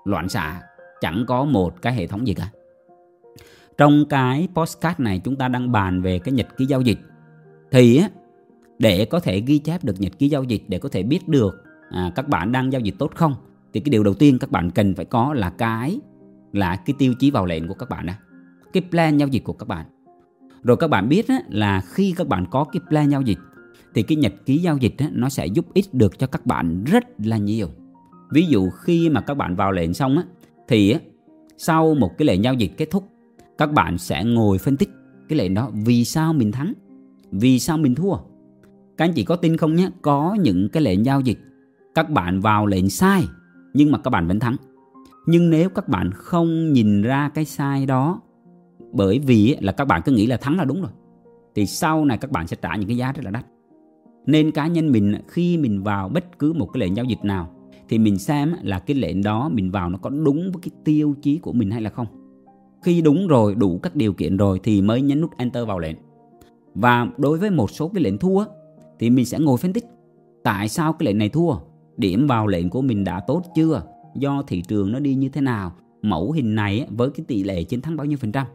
loạn 0.05 0.29
xạ, 0.29 0.61
chẳng 1.01 1.25
có 1.27 1.45
một 1.45 1.81
cái 1.81 1.93
hệ 1.93 2.07
thống 2.07 2.27
gì 2.27 2.33
cả. 2.33 2.50
Trong 3.77 4.05
cái 4.09 4.47
postcard 4.55 5.00
này 5.00 5.21
chúng 5.23 5.35
ta 5.35 5.47
đang 5.47 5.71
bàn 5.71 6.01
về 6.01 6.19
cái 6.19 6.31
nhật 6.33 6.57
ký 6.57 6.65
giao 6.65 6.81
dịch 6.81 7.00
thì 7.71 8.01
để 8.79 9.05
có 9.05 9.19
thể 9.19 9.39
ghi 9.39 9.57
chép 9.59 9.83
được 9.83 9.95
nhật 10.00 10.19
ký 10.19 10.29
giao 10.29 10.43
dịch 10.43 10.63
để 10.67 10.79
có 10.79 10.89
thể 10.89 11.03
biết 11.03 11.27
được 11.27 11.63
à, 11.91 12.11
các 12.15 12.27
bạn 12.27 12.51
đang 12.51 12.71
giao 12.71 12.81
dịch 12.81 12.95
tốt 13.00 13.11
không 13.15 13.35
thì 13.73 13.79
cái 13.79 13.89
điều 13.89 14.03
đầu 14.03 14.13
tiên 14.13 14.39
các 14.39 14.51
bạn 14.51 14.71
cần 14.71 14.95
phải 14.95 15.05
có 15.05 15.33
là 15.33 15.49
cái 15.49 15.99
là 16.53 16.75
cái 16.75 16.95
tiêu 16.99 17.13
chí 17.19 17.31
vào 17.31 17.45
lệnh 17.45 17.67
của 17.67 17.73
các 17.73 17.89
bạn 17.89 18.05
đó 18.05 18.13
cái 18.73 18.83
plan 18.91 19.17
giao 19.17 19.27
dịch 19.27 19.43
của 19.43 19.53
các 19.53 19.67
bạn. 19.67 19.85
Rồi 20.63 20.77
các 20.77 20.87
bạn 20.87 21.09
biết 21.09 21.27
á, 21.27 21.39
là 21.49 21.81
khi 21.81 22.13
các 22.17 22.27
bạn 22.27 22.45
có 22.51 22.63
cái 22.63 22.81
plan 22.89 23.09
giao 23.09 23.21
dịch 23.21 23.39
thì 23.93 24.03
cái 24.03 24.15
nhật 24.15 24.33
ký 24.45 24.57
giao 24.57 24.77
dịch 24.77 24.93
á, 24.97 25.09
nó 25.13 25.29
sẽ 25.29 25.45
giúp 25.45 25.65
ích 25.73 25.93
được 25.93 26.19
cho 26.19 26.27
các 26.27 26.45
bạn 26.45 26.83
rất 26.83 27.03
là 27.23 27.37
nhiều. 27.37 27.67
Ví 28.31 28.45
dụ 28.45 28.69
khi 28.69 29.09
mà 29.09 29.21
các 29.21 29.33
bạn 29.33 29.55
vào 29.55 29.71
lệnh 29.71 29.93
xong 29.93 30.17
á, 30.17 30.23
thì 30.67 30.91
á, 30.91 30.99
sau 31.57 31.93
một 31.93 32.17
cái 32.17 32.25
lệnh 32.25 32.43
giao 32.43 32.53
dịch 32.53 32.71
kết 32.77 32.87
thúc 32.91 33.09
các 33.57 33.71
bạn 33.71 33.97
sẽ 33.97 34.23
ngồi 34.23 34.57
phân 34.57 34.77
tích 34.77 34.89
cái 35.29 35.37
lệnh 35.37 35.53
đó 35.53 35.71
vì 35.73 36.05
sao 36.05 36.33
mình 36.33 36.51
thắng 36.51 36.73
vì 37.31 37.59
sao 37.59 37.77
mình 37.77 37.95
thua. 37.95 38.15
Các 38.97 39.05
anh 39.05 39.13
chị 39.13 39.23
có 39.23 39.35
tin 39.35 39.57
không 39.57 39.75
nhé? 39.75 39.89
Có 40.01 40.38
những 40.41 40.69
cái 40.69 40.83
lệnh 40.83 41.05
giao 41.05 41.21
dịch 41.21 41.39
các 41.95 42.09
bạn 42.09 42.41
vào 42.41 42.65
lệnh 42.65 42.89
sai 42.89 43.24
nhưng 43.77 43.91
mà 43.91 43.98
các 43.98 44.10
bạn 44.10 44.27
vẫn 44.27 44.39
thắng. 44.39 44.55
Nhưng 45.27 45.50
nếu 45.50 45.69
các 45.69 45.88
bạn 45.89 46.12
không 46.13 46.74
nhìn 46.74 47.01
ra 47.01 47.29
cái 47.29 47.46
sai 47.46 47.86
đó, 47.86 48.22
bởi 48.91 49.19
vì 49.19 49.57
là 49.60 49.72
các 49.72 49.86
bạn 49.86 50.01
cứ 50.05 50.12
nghĩ 50.12 50.27
là 50.27 50.38
thắng 50.38 50.57
là 50.57 50.65
đúng 50.65 50.81
rồi, 50.81 50.91
thì 51.55 51.65
sau 51.65 52.05
này 52.05 52.17
các 52.17 52.31
bạn 52.31 52.48
sẽ 52.48 52.57
trả 52.62 52.75
những 52.75 52.88
cái 52.88 52.98
giá 52.98 53.12
rất 53.12 53.25
là 53.25 53.31
đắt. 53.31 53.46
Nên 54.25 54.51
cá 54.51 54.67
nhân 54.67 54.91
mình 54.91 55.15
khi 55.27 55.57
mình 55.57 55.84
vào 55.84 56.10
bất 56.10 56.39
cứ 56.39 56.53
một 56.53 56.65
cái 56.65 56.81
lệnh 56.81 56.96
giao 56.96 57.05
dịch 57.05 57.24
nào, 57.24 57.53
thì 57.89 58.00
mình 58.00 58.17
xem 58.17 58.53
là 58.63 58.79
cái 58.79 58.98
lệnh 58.98 59.24
đó 59.24 59.50
mình 59.50 59.72
vào 59.72 59.89
nó 59.89 59.98
có 59.98 60.10
đúng 60.10 60.51
với 60.53 60.62
cái 60.62 60.72
tiêu 60.84 61.15
chí 61.22 61.38
của 61.38 61.53
mình 61.53 61.72
hay 61.72 61.81
là 61.81 61.89
không. 61.89 62.07
Khi 62.81 63.01
đúng 63.01 63.27
rồi, 63.27 63.55
đủ 63.55 63.79
các 63.84 63.96
điều 63.96 64.13
kiện 64.13 64.38
rồi 64.38 64.60
thì 64.63 64.81
mới 64.81 65.01
nhấn 65.01 65.22
nút 65.22 65.38
enter 65.38 65.67
vào 65.67 65.79
lệnh. 65.79 65.96
Và 66.75 67.07
đối 67.17 67.38
với 67.38 67.50
một 67.51 67.72
số 67.72 67.88
cái 67.88 68.03
lệnh 68.03 68.17
thua 68.17 68.46
thì 69.00 69.10
mình 69.10 69.25
sẽ 69.25 69.39
ngồi 69.39 69.57
phân 69.57 69.74
tích 69.74 69.86
tại 70.43 70.69
sao 70.69 70.93
cái 70.93 71.05
lệnh 71.05 71.17
này 71.17 71.29
thua 71.29 71.53
điểm 71.98 72.27
vào 72.27 72.48
lệnh 72.48 72.70
của 72.70 72.82
mình 72.82 73.04
đã 73.04 73.20
tốt 73.20 73.44
chưa? 73.56 73.84
Do 74.16 74.44
thị 74.48 74.62
trường 74.68 74.92
nó 74.92 75.00
đi 75.00 75.16
như 75.16 75.30
thế 75.30 75.42
nào? 75.42 75.74
Mẫu 76.01 76.32
hình 76.32 76.56
này 76.56 76.88
với 76.89 77.10
cái 77.10 77.25
tỷ 77.27 77.44
lệ 77.44 77.63
chiến 77.63 77.82
thắng 77.82 77.98
bao 77.98 78.06
nhiêu 78.06 78.18
phần 78.18 78.32
trăm? 78.32 78.48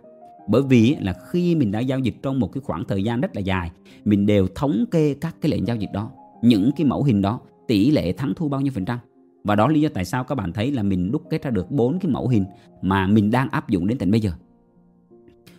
Bởi 0.49 0.63
vì 0.63 0.97
là 1.01 1.15
khi 1.31 1.55
mình 1.55 1.73
đã 1.73 1.81
giao 1.81 1.99
dịch 1.99 2.15
trong 2.23 2.41
một 2.41 2.53
cái 2.53 2.61
khoảng 2.65 2.85
thời 2.85 3.05
gian 3.05 3.21
rất 3.21 3.37
là 3.37 3.41
dài, 3.41 3.71
mình 4.05 4.27
đều 4.27 4.47
thống 4.55 4.85
kê 4.91 5.15
các 5.15 5.37
cái 5.41 5.51
lệnh 5.51 5.67
giao 5.67 5.77
dịch 5.77 5.91
đó. 5.93 6.11
Những 6.43 6.71
cái 6.77 6.87
mẫu 6.87 7.03
hình 7.03 7.23
đó, 7.23 7.41
tỷ 7.69 7.91
lệ 7.91 8.13
thắng 8.13 8.35
thua 8.37 8.49
bao 8.49 8.61
nhiêu 8.61 8.73
phần 8.75 8.85
trăm? 8.85 8.99
Và 9.45 9.55
đó 9.55 9.69
lý 9.69 9.81
do 9.81 9.89
tại 9.95 10.05
sao 10.05 10.25
các 10.25 10.35
bạn 10.35 10.53
thấy 10.53 10.73
là 10.73 10.83
mình 10.83 11.13
đúc 11.13 11.23
kết 11.31 11.43
ra 11.43 11.51
được 11.51 11.71
bốn 11.71 11.99
cái 11.99 12.11
mẫu 12.11 12.29
hình 12.29 12.45
mà 12.83 13.07
mình 13.07 13.31
đang 13.31 13.49
áp 13.49 13.69
dụng 13.69 13.87
đến 13.87 13.99
tận 13.99 14.11
bây 14.11 14.21
giờ. 14.21 14.31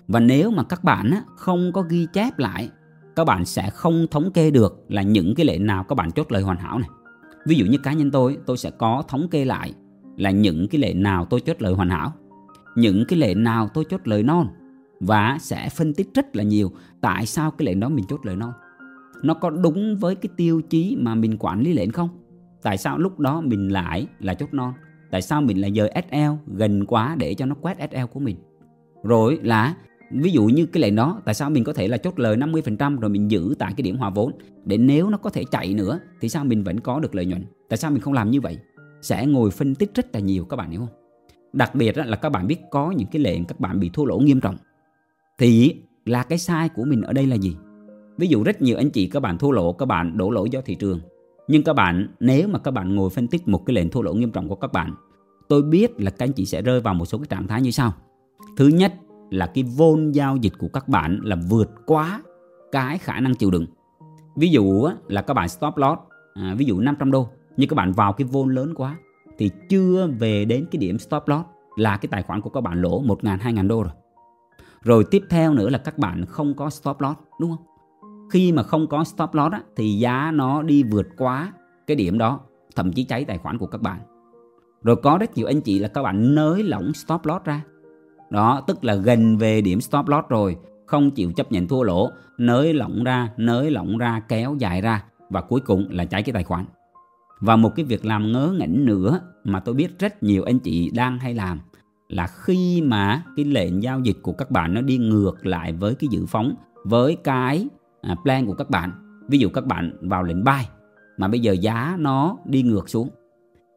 Và 0.08 0.20
nếu 0.20 0.52
mà 0.52 0.64
các 0.64 0.84
bạn 0.84 1.12
không 1.36 1.72
có 1.74 1.82
ghi 1.82 2.08
chép 2.14 2.40
lại, 2.40 2.70
các 3.16 3.24
bạn 3.24 3.46
sẽ 3.46 3.70
không 3.70 4.08
thống 4.12 4.32
kê 4.32 4.52
được 4.52 4.86
là 4.90 5.02
những 5.02 5.36
cái 5.36 5.46
lệnh 5.46 5.66
nào 5.66 5.84
các 5.84 5.96
bạn 5.96 6.12
chốt 6.12 6.32
lời 6.32 6.44
hoàn 6.44 6.58
hảo 6.58 6.80
này 6.80 6.90
ví 7.46 7.56
dụ 7.56 7.66
như 7.66 7.78
cá 7.78 7.94
nhân 7.94 8.12
tôi 8.12 8.38
tôi 8.46 8.58
sẽ 8.58 8.72
có 8.72 9.04
thống 9.08 9.28
kê 9.32 9.46
lại 9.46 9.74
là 10.18 10.32
những 10.32 10.68
cái 10.68 10.82
lệnh 10.82 11.04
nào 11.04 11.26
tôi 11.26 11.42
chốt 11.42 11.62
lời 11.62 11.74
hoàn 11.74 11.90
hảo, 11.90 12.14
những 12.76 13.06
cái 13.08 13.20
lệnh 13.20 13.44
nào 13.44 13.70
tôi 13.74 13.86
chốt 13.90 14.02
lời 14.04 14.24
non, 14.24 14.48
và 15.00 15.38
sẽ 15.42 15.70
phân 15.70 15.94
tích 15.94 16.10
rất 16.14 16.36
là 16.36 16.44
nhiều 16.44 16.72
tại 17.02 17.26
sao 17.26 17.52
cái 17.52 17.66
lệnh 17.66 17.80
đó 17.80 17.90
mình 17.90 18.06
chốt 18.10 18.26
lời 18.26 18.36
non. 18.36 18.52
Nó 19.24 19.34
có 19.34 19.50
đúng 19.50 19.98
với 19.98 20.16
cái 20.16 20.30
tiêu 20.38 20.62
chí 20.62 20.98
mà 21.00 21.16
mình 21.16 21.38
quản 21.40 21.62
lý 21.62 21.74
lệnh 21.74 21.92
không? 21.92 22.10
Tại 22.62 22.78
sao 22.78 22.98
lúc 22.98 23.20
đó 23.20 23.42
mình 23.42 23.70
lại 23.70 24.08
là 24.20 24.34
chốt 24.34 24.54
non? 24.54 24.74
Tại 25.12 25.22
sao 25.22 25.42
mình 25.42 25.62
lại 25.62 25.72
dời 25.76 25.92
SL 26.10 26.56
gần 26.58 26.86
quá 26.86 27.16
để 27.20 27.34
cho 27.34 27.46
nó 27.46 27.56
quét 27.56 27.78
SL 27.92 28.06
của 28.14 28.20
mình? 28.20 28.38
Rồi 29.04 29.40
là 29.44 29.76
ví 30.22 30.32
dụ 30.32 30.46
như 30.46 30.66
cái 30.66 30.82
lệnh 30.82 30.96
đó, 30.96 31.22
tại 31.26 31.36
sao 31.36 31.50
mình 31.50 31.64
có 31.64 31.74
thể 31.74 31.88
là 31.88 31.98
chốt 31.98 32.20
lời 32.20 32.38
50% 32.38 33.00
rồi 33.00 33.10
mình 33.10 33.32
giữ 33.32 33.56
tại 33.60 33.74
cái 33.78 33.84
điểm 33.84 33.98
hòa 33.98 34.10
vốn? 34.10 34.32
Để 34.66 34.78
nếu 34.78 35.10
nó 35.10 35.18
có 35.18 35.30
thể 35.30 35.44
chạy 35.52 35.74
nữa, 35.74 36.00
thì 36.22 36.30
sao 36.30 36.46
mình 36.46 36.64
vẫn 36.64 36.80
có 36.80 37.00
được 37.00 37.16
lợi 37.16 37.26
nhuận? 37.26 37.46
Tại 37.70 37.78
sao 37.78 37.92
mình 37.92 38.02
không 38.02 38.14
làm 38.14 38.32
như 38.32 38.42
vậy? 38.42 38.58
Sẽ 39.02 39.26
ngồi 39.26 39.52
phân 39.52 39.76
tích 39.76 39.92
rất 39.96 40.06
là 40.14 40.20
nhiều 40.20 40.46
các 40.46 40.58
bạn 40.58 40.72
hiểu 40.72 40.80
không? 40.80 40.90
Đặc 41.54 41.76
biệt 41.76 41.98
là 41.98 42.16
các 42.16 42.30
bạn 42.30 42.48
biết 42.48 42.58
có 42.72 42.92
những 42.92 43.08
cái 43.12 43.22
lệnh 43.22 43.46
các 43.46 43.60
bạn 43.60 43.80
bị 43.80 43.90
thua 43.94 44.06
lỗ 44.06 44.20
nghiêm 44.20 44.40
trọng. 44.40 44.56
Thì 45.38 45.76
là 46.06 46.24
cái 46.24 46.38
sai 46.38 46.70
của 46.70 46.84
mình 46.84 47.02
ở 47.02 47.14
đây 47.14 47.28
là 47.28 47.36
gì? 47.36 47.56
Ví 48.18 48.28
dụ 48.28 48.44
rất 48.44 48.62
nhiều 48.62 48.78
anh 48.78 48.90
chị 48.90 49.08
các 49.08 49.20
bạn 49.20 49.38
thua 49.38 49.52
lỗ, 49.52 49.74
các 49.74 49.86
bạn 49.86 50.18
đổ 50.18 50.30
lỗi 50.30 50.50
do 50.50 50.62
thị 50.62 50.76
trường. 50.76 51.00
Nhưng 51.48 51.64
các 51.64 51.74
bạn, 51.74 52.08
nếu 52.20 52.48
mà 52.48 52.60
các 52.60 52.72
bạn 52.72 52.96
ngồi 52.96 53.10
phân 53.10 53.28
tích 53.28 53.48
một 53.48 53.66
cái 53.66 53.74
lệnh 53.74 53.90
thua 53.90 54.02
lỗ 54.02 54.14
nghiêm 54.14 54.32
trọng 54.32 54.48
của 54.50 54.56
các 54.56 54.74
bạn, 54.74 54.94
tôi 55.50 55.64
biết 55.64 56.02
là 56.02 56.12
các 56.12 56.26
anh 56.26 56.34
chị 56.34 56.46
sẽ 56.46 56.62
rơi 56.62 56.82
vào 56.82 56.94
một 56.94 57.06
số 57.06 57.18
cái 57.18 57.28
trạng 57.30 57.48
thái 57.48 57.62
như 57.62 57.72
sau. 57.72 57.94
Thứ 58.58 58.68
nhất 58.68 58.94
là 59.34 59.46
cái 59.46 59.64
vôn 59.64 60.12
giao 60.12 60.38
dịch 60.38 60.54
của 60.58 60.68
các 60.68 60.88
bạn 60.88 61.20
là 61.24 61.36
vượt 61.50 61.70
quá 61.86 62.22
cái 62.72 62.98
khả 62.98 63.20
năng 63.20 63.36
chịu 63.36 63.52
đựng. 63.52 63.66
Ví 64.36 64.50
dụ 64.50 64.88
là 65.08 65.22
các 65.22 65.34
bạn 65.34 65.50
stop 65.50 65.78
loss 65.78 66.02
à, 66.34 66.56
ví 66.58 66.66
dụ 66.66 66.80
500 66.80 67.12
đô 67.12 67.30
nhưng 67.58 67.70
các 67.70 67.76
bạn 67.76 67.92
vào 67.92 68.14
cái 68.14 68.28
vôn 68.28 68.56
lớn 68.56 68.74
quá 68.76 68.96
thì 69.38 69.52
chưa 69.70 70.08
về 70.20 70.46
đến 70.46 70.66
cái 70.72 70.80
điểm 70.80 71.00
stop 71.00 71.24
loss 71.28 71.46
là 71.76 71.98
cái 71.98 72.08
tài 72.12 72.24
khoản 72.24 72.42
của 72.42 72.50
các 72.50 72.62
bạn 72.62 72.82
lỗ 72.82 73.02
1.000 73.02 73.38
2.000 73.38 73.68
đô 73.68 73.84
rồi. 73.84 73.92
Rồi 74.82 75.06
tiếp 75.12 75.24
theo 75.30 75.54
nữa 75.54 75.70
là 75.70 75.78
các 75.78 75.98
bạn 75.98 76.26
không 76.26 76.54
có 76.56 76.70
stop 76.70 77.02
loss 77.02 77.20
đúng 77.40 77.50
không? 77.50 77.66
Khi 78.32 78.52
mà 78.52 78.64
không 78.64 78.88
có 78.88 79.04
stop 79.04 79.34
loss 79.34 79.54
á, 79.54 79.62
thì 79.76 79.94
giá 80.00 80.32
nó 80.32 80.62
đi 80.62 80.84
vượt 80.84 81.08
quá 81.18 81.54
cái 81.88 81.96
điểm 81.96 82.18
đó 82.18 82.40
thậm 82.76 82.94
chí 82.94 83.04
cháy 83.04 83.26
tài 83.26 83.38
khoản 83.38 83.58
của 83.58 83.68
các 83.68 83.82
bạn. 83.82 84.00
Rồi 84.84 84.96
có 84.96 85.18
rất 85.18 85.38
nhiều 85.38 85.48
anh 85.48 85.62
chị 85.62 85.80
là 85.80 85.88
các 85.88 86.04
bạn 86.04 86.36
nới 86.36 86.64
lỏng 86.64 86.94
stop 86.94 87.26
loss 87.26 87.46
ra 87.46 87.62
đó, 88.34 88.62
tức 88.68 88.84
là 88.84 88.96
gần 88.96 89.38
về 89.38 89.62
điểm 89.62 89.82
stop 89.82 90.08
loss 90.08 90.28
rồi. 90.30 90.58
Không 90.86 91.12
chịu 91.12 91.32
chấp 91.32 91.52
nhận 91.52 91.68
thua 91.68 91.84
lỗ. 91.84 92.10
Nới 92.38 92.74
lỏng 92.74 93.04
ra, 93.04 93.30
nới 93.38 93.72
lỏng 93.72 93.98
ra, 93.98 94.22
kéo 94.28 94.56
dài 94.60 94.82
ra. 94.82 95.04
Và 95.30 95.42
cuối 95.42 95.60
cùng 95.60 95.88
là 95.90 96.06
cháy 96.06 96.24
cái 96.24 96.34
tài 96.34 96.44
khoản. 96.44 96.66
Và 97.40 97.56
một 97.56 97.76
cái 97.76 97.86
việc 97.86 98.06
làm 98.06 98.32
ngớ 98.32 98.56
ngẩn 98.58 98.86
nữa 98.86 99.20
mà 99.44 99.60
tôi 99.60 99.76
biết 99.76 100.00
rất 100.00 100.24
nhiều 100.24 100.44
anh 100.44 100.60
chị 100.60 100.90
đang 100.94 101.20
hay 101.20 101.34
làm 101.34 101.60
là 102.08 102.28
khi 102.28 102.82
mà 102.82 103.24
cái 103.36 103.46
lệnh 103.46 103.84
giao 103.84 104.00
dịch 104.00 104.18
của 104.22 104.34
các 104.34 104.52
bạn 104.52 104.74
nó 104.74 104.82
đi 104.82 104.98
ngược 104.98 105.46
lại 105.46 105.74
với 105.74 105.96
cái 105.96 106.08
dự 106.12 106.26
phóng, 106.26 106.56
với 106.84 107.18
cái 107.24 107.68
à, 108.02 108.16
plan 108.24 108.46
của 108.46 108.54
các 108.54 108.70
bạn. 108.70 108.92
Ví 109.30 109.38
dụ 109.38 109.50
các 109.50 109.66
bạn 109.66 109.98
vào 110.02 110.24
lệnh 110.24 110.44
buy 110.44 110.68
mà 111.18 111.28
bây 111.28 111.40
giờ 111.40 111.52
giá 111.52 111.96
nó 112.00 112.38
đi 112.46 112.64
ngược 112.64 112.90
xuống. 112.90 113.10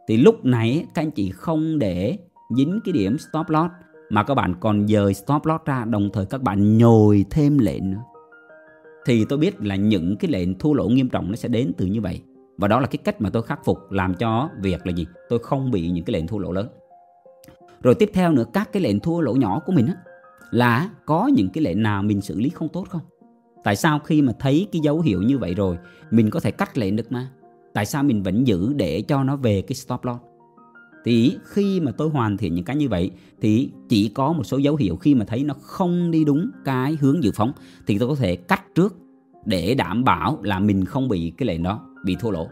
Thì 0.08 0.16
lúc 0.16 0.44
này 0.44 0.86
các 0.94 1.02
anh 1.02 1.10
chị 1.10 1.30
không 1.30 1.78
để 1.78 2.18
dính 2.56 2.80
cái 2.84 2.92
điểm 2.92 3.18
stop 3.18 3.48
loss 3.48 3.70
mà 4.10 4.22
các 4.22 4.34
bạn 4.34 4.54
còn 4.60 4.88
dời 4.88 5.14
stop 5.14 5.46
loss 5.46 5.64
ra, 5.64 5.84
đồng 5.84 6.10
thời 6.12 6.26
các 6.26 6.42
bạn 6.42 6.78
nhồi 6.78 7.24
thêm 7.30 7.58
lệnh 7.58 7.90
nữa. 7.90 8.00
Thì 9.06 9.24
tôi 9.24 9.38
biết 9.38 9.60
là 9.60 9.76
những 9.76 10.16
cái 10.16 10.30
lệnh 10.30 10.58
thua 10.58 10.72
lỗ 10.72 10.88
nghiêm 10.88 11.08
trọng 11.08 11.30
nó 11.30 11.36
sẽ 11.36 11.48
đến 11.48 11.72
từ 11.76 11.86
như 11.86 12.00
vậy. 12.00 12.22
Và 12.58 12.68
đó 12.68 12.80
là 12.80 12.86
cái 12.86 12.98
cách 13.04 13.20
mà 13.20 13.30
tôi 13.30 13.42
khắc 13.42 13.64
phục 13.64 13.92
làm 13.92 14.14
cho 14.14 14.50
việc 14.60 14.86
là 14.86 14.92
gì? 14.92 15.06
Tôi 15.28 15.38
không 15.38 15.70
bị 15.70 15.90
những 15.90 16.04
cái 16.04 16.12
lệnh 16.12 16.26
thua 16.26 16.38
lỗ 16.38 16.52
lớn. 16.52 16.68
Rồi 17.82 17.94
tiếp 17.94 18.10
theo 18.14 18.32
nữa, 18.32 18.44
các 18.52 18.72
cái 18.72 18.82
lệnh 18.82 19.00
thua 19.00 19.20
lỗ 19.20 19.34
nhỏ 19.34 19.60
của 19.66 19.72
mình 19.72 19.86
á, 19.86 19.94
là 20.50 20.90
có 21.06 21.26
những 21.26 21.48
cái 21.48 21.64
lệnh 21.64 21.82
nào 21.82 22.02
mình 22.02 22.20
xử 22.20 22.40
lý 22.40 22.48
không 22.48 22.68
tốt 22.68 22.86
không? 22.88 23.02
Tại 23.64 23.76
sao 23.76 23.98
khi 23.98 24.22
mà 24.22 24.32
thấy 24.38 24.68
cái 24.72 24.80
dấu 24.80 25.00
hiệu 25.00 25.22
như 25.22 25.38
vậy 25.38 25.54
rồi, 25.54 25.78
mình 26.10 26.30
có 26.30 26.40
thể 26.40 26.50
cắt 26.50 26.78
lệnh 26.78 26.96
được 26.96 27.12
mà? 27.12 27.28
Tại 27.74 27.86
sao 27.86 28.02
mình 28.02 28.22
vẫn 28.22 28.46
giữ 28.46 28.72
để 28.72 29.02
cho 29.02 29.24
nó 29.24 29.36
về 29.36 29.62
cái 29.62 29.74
stop 29.74 30.04
loss? 30.04 30.20
Thì 31.06 31.38
khi 31.44 31.80
mà 31.80 31.92
tôi 31.92 32.08
hoàn 32.08 32.36
thiện 32.36 32.54
những 32.54 32.64
cái 32.64 32.76
như 32.76 32.88
vậy, 32.88 33.10
thì 33.40 33.70
chỉ 33.88 34.08
có 34.08 34.32
một 34.32 34.44
số 34.44 34.56
dấu 34.56 34.76
hiệu 34.76 34.96
khi 34.96 35.14
mà 35.14 35.24
thấy 35.24 35.44
nó 35.44 35.54
không 35.54 36.10
đi 36.10 36.24
đúng 36.24 36.50
cái 36.64 36.96
hướng 37.00 37.24
dự 37.24 37.30
phóng, 37.34 37.52
thì 37.86 37.98
tôi 37.98 38.08
có 38.08 38.14
thể 38.14 38.36
cắt 38.36 38.62
trước 38.74 38.96
để 39.44 39.74
đảm 39.74 40.04
bảo 40.04 40.38
là 40.42 40.58
mình 40.58 40.84
không 40.84 41.08
bị 41.08 41.32
cái 41.36 41.46
lệnh 41.46 41.62
đó 41.62 41.88
bị 42.04 42.16
thua 42.20 42.30
lỗ. 42.30 42.48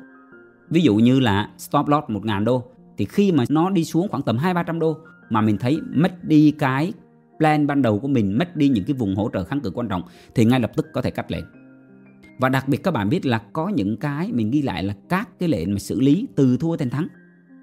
Ví 0.70 0.80
dụ 0.80 0.96
như 0.96 1.20
là 1.20 1.50
stop 1.58 1.88
loss 1.88 2.06
1.000 2.08 2.44
đô, 2.44 2.64
thì 2.96 3.04
khi 3.04 3.32
mà 3.32 3.44
nó 3.48 3.70
đi 3.70 3.84
xuống 3.84 4.08
khoảng 4.08 4.22
tầm 4.22 4.36
2-300 4.36 4.78
đô 4.78 4.96
mà 5.30 5.40
mình 5.40 5.58
thấy 5.58 5.78
mất 5.94 6.24
đi 6.24 6.50
cái 6.50 6.92
plan 7.38 7.66
ban 7.66 7.82
đầu 7.82 7.98
của 7.98 8.08
mình, 8.08 8.38
mất 8.38 8.56
đi 8.56 8.68
những 8.68 8.84
cái 8.84 8.94
vùng 8.94 9.16
hỗ 9.16 9.30
trợ 9.32 9.44
kháng 9.44 9.60
cự 9.60 9.70
quan 9.70 9.88
trọng, 9.88 10.02
thì 10.34 10.44
ngay 10.44 10.60
lập 10.60 10.70
tức 10.76 10.86
có 10.92 11.02
thể 11.02 11.10
cắt 11.10 11.30
lệnh. 11.30 11.44
Và 12.38 12.48
đặc 12.48 12.68
biệt 12.68 12.82
các 12.82 12.90
bạn 12.90 13.08
biết 13.08 13.26
là 13.26 13.38
có 13.52 13.68
những 13.68 13.96
cái 13.96 14.32
mình 14.32 14.50
ghi 14.50 14.62
lại 14.62 14.82
là 14.82 14.94
các 15.08 15.28
cái 15.38 15.48
lệnh 15.48 15.72
mà 15.72 15.78
xử 15.78 16.00
lý 16.00 16.26
từ 16.36 16.56
thua 16.56 16.76
thành 16.76 16.90
thắng. 16.90 17.08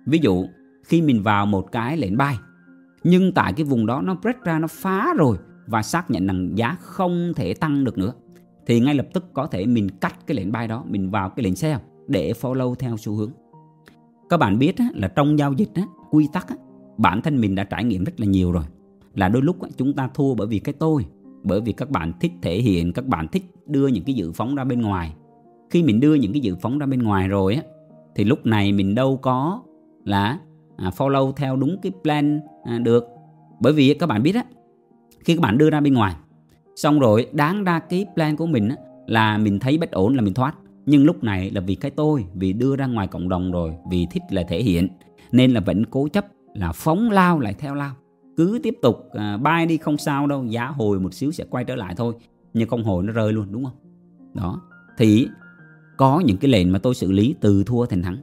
Ví 0.05 0.19
dụ 0.21 0.45
khi 0.83 1.01
mình 1.01 1.23
vào 1.23 1.45
một 1.45 1.71
cái 1.71 1.97
lệnh 1.97 2.17
buy 2.17 2.33
nhưng 3.03 3.31
tại 3.31 3.53
cái 3.53 3.63
vùng 3.63 3.85
đó 3.85 4.01
nó 4.01 4.15
break 4.21 4.43
ra, 4.43 4.59
nó 4.59 4.67
phá 4.67 5.13
rồi 5.17 5.37
và 5.67 5.81
xác 5.81 6.11
nhận 6.11 6.27
rằng 6.27 6.51
giá 6.55 6.75
không 6.79 7.33
thể 7.35 7.53
tăng 7.53 7.83
được 7.83 7.97
nữa, 7.97 8.13
thì 8.65 8.79
ngay 8.79 8.95
lập 8.95 9.07
tức 9.13 9.25
có 9.33 9.47
thể 9.47 9.65
mình 9.65 9.89
cắt 9.89 10.15
cái 10.27 10.37
lệnh 10.37 10.51
buy 10.51 10.67
đó, 10.67 10.83
mình 10.87 11.09
vào 11.09 11.29
cái 11.29 11.43
lệnh 11.43 11.55
sell 11.55 11.79
để 12.07 12.33
follow 12.41 12.75
theo 12.75 12.97
xu 12.97 13.13
hướng. 13.13 13.31
Các 14.29 14.37
bạn 14.37 14.59
biết 14.59 14.75
là 14.93 15.07
trong 15.07 15.39
giao 15.39 15.53
dịch 15.53 15.71
quy 16.11 16.27
tắc 16.33 16.47
bản 16.97 17.21
thân 17.21 17.41
mình 17.41 17.55
đã 17.55 17.63
trải 17.63 17.83
nghiệm 17.83 18.03
rất 18.03 18.19
là 18.19 18.25
nhiều 18.25 18.51
rồi. 18.51 18.63
Là 19.15 19.29
đôi 19.29 19.41
lúc 19.41 19.57
chúng 19.77 19.93
ta 19.93 20.09
thua 20.13 20.35
bởi 20.35 20.47
vì 20.47 20.59
cái 20.59 20.73
tôi, 20.79 21.05
bởi 21.43 21.61
vì 21.61 21.73
các 21.73 21.89
bạn 21.89 22.13
thích 22.19 22.31
thể 22.41 22.61
hiện, 22.61 22.93
các 22.93 23.05
bạn 23.05 23.27
thích 23.27 23.43
đưa 23.67 23.87
những 23.87 24.03
cái 24.03 24.15
dự 24.15 24.31
phóng 24.31 24.55
ra 24.55 24.63
bên 24.63 24.81
ngoài. 24.81 25.13
Khi 25.69 25.83
mình 25.83 25.99
đưa 25.99 26.13
những 26.13 26.33
cái 26.33 26.41
dự 26.41 26.55
phóng 26.55 26.77
ra 26.77 26.85
bên 26.85 27.03
ngoài 27.03 27.27
rồi 27.27 27.55
á, 27.55 27.61
thì 28.15 28.23
lúc 28.23 28.45
này 28.45 28.71
mình 28.71 28.95
đâu 28.95 29.17
có 29.17 29.61
là 30.05 30.39
À, 30.81 30.89
follow 30.97 31.31
theo 31.31 31.55
đúng 31.55 31.77
cái 31.81 31.91
plan 32.03 32.39
à, 32.63 32.79
được. 32.79 33.07
Bởi 33.59 33.73
vì 33.73 33.93
các 33.93 34.07
bạn 34.07 34.23
biết 34.23 34.35
á 34.35 34.43
khi 35.19 35.35
các 35.35 35.41
bạn 35.41 35.57
đưa 35.57 35.69
ra 35.69 35.81
bên 35.81 35.93
ngoài 35.93 36.15
xong 36.75 36.99
rồi 36.99 37.27
đáng 37.31 37.63
ra 37.63 37.79
cái 37.79 38.05
plan 38.15 38.37
của 38.37 38.45
mình 38.45 38.69
á, 38.69 38.75
là 39.07 39.37
mình 39.37 39.59
thấy 39.59 39.77
bất 39.77 39.91
ổn 39.91 40.15
là 40.15 40.21
mình 40.21 40.33
thoát. 40.33 40.55
Nhưng 40.85 41.05
lúc 41.05 41.23
này 41.23 41.49
là 41.49 41.61
vì 41.61 41.75
cái 41.75 41.91
tôi 41.91 42.25
vì 42.33 42.53
đưa 42.53 42.75
ra 42.75 42.85
ngoài 42.85 43.07
cộng 43.07 43.29
đồng 43.29 43.51
rồi 43.51 43.73
vì 43.89 44.07
thích 44.11 44.23
là 44.29 44.43
thể 44.43 44.63
hiện. 44.63 44.87
Nên 45.31 45.51
là 45.51 45.59
vẫn 45.59 45.85
cố 45.85 46.07
chấp 46.07 46.25
là 46.53 46.71
phóng 46.71 47.09
lao 47.09 47.39
lại 47.39 47.53
theo 47.59 47.75
lao. 47.75 47.95
Cứ 48.37 48.59
tiếp 48.63 48.77
tục 48.81 49.09
à, 49.13 49.37
bay 49.37 49.65
đi 49.65 49.77
không 49.77 49.97
sao 49.97 50.27
đâu 50.27 50.45
giá 50.45 50.65
hồi 50.65 50.99
một 50.99 51.13
xíu 51.13 51.31
sẽ 51.31 51.43
quay 51.49 51.63
trở 51.63 51.75
lại 51.75 51.93
thôi. 51.97 52.13
Nhưng 52.53 52.69
không 52.69 52.83
hồi 52.83 53.03
nó 53.03 53.13
rơi 53.13 53.33
luôn 53.33 53.47
đúng 53.51 53.63
không? 53.63 53.75
Đó. 54.33 54.61
Thì 54.97 55.27
có 55.97 56.19
những 56.19 56.37
cái 56.37 56.51
lệnh 56.51 56.71
mà 56.71 56.79
tôi 56.79 56.95
xử 56.95 57.11
lý 57.11 57.35
từ 57.41 57.63
thua 57.63 57.85
thành 57.85 58.01
thắng 58.01 58.17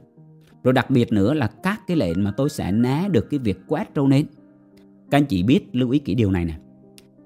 rồi 0.63 0.73
đặc 0.73 0.89
biệt 0.89 1.13
nữa 1.13 1.33
là 1.33 1.47
các 1.63 1.81
cái 1.87 1.97
lệnh 1.97 2.23
mà 2.23 2.31
tôi 2.31 2.49
sẽ 2.49 2.71
né 2.71 3.09
được 3.11 3.29
cái 3.29 3.39
việc 3.39 3.59
quét 3.67 3.95
trâu 3.95 4.07
nến. 4.07 4.25
Các 5.11 5.17
anh 5.17 5.25
chị 5.25 5.43
biết, 5.43 5.69
lưu 5.71 5.89
ý 5.89 5.99
kỹ 5.99 6.15
điều 6.15 6.31
này 6.31 6.45
nè. 6.45 6.57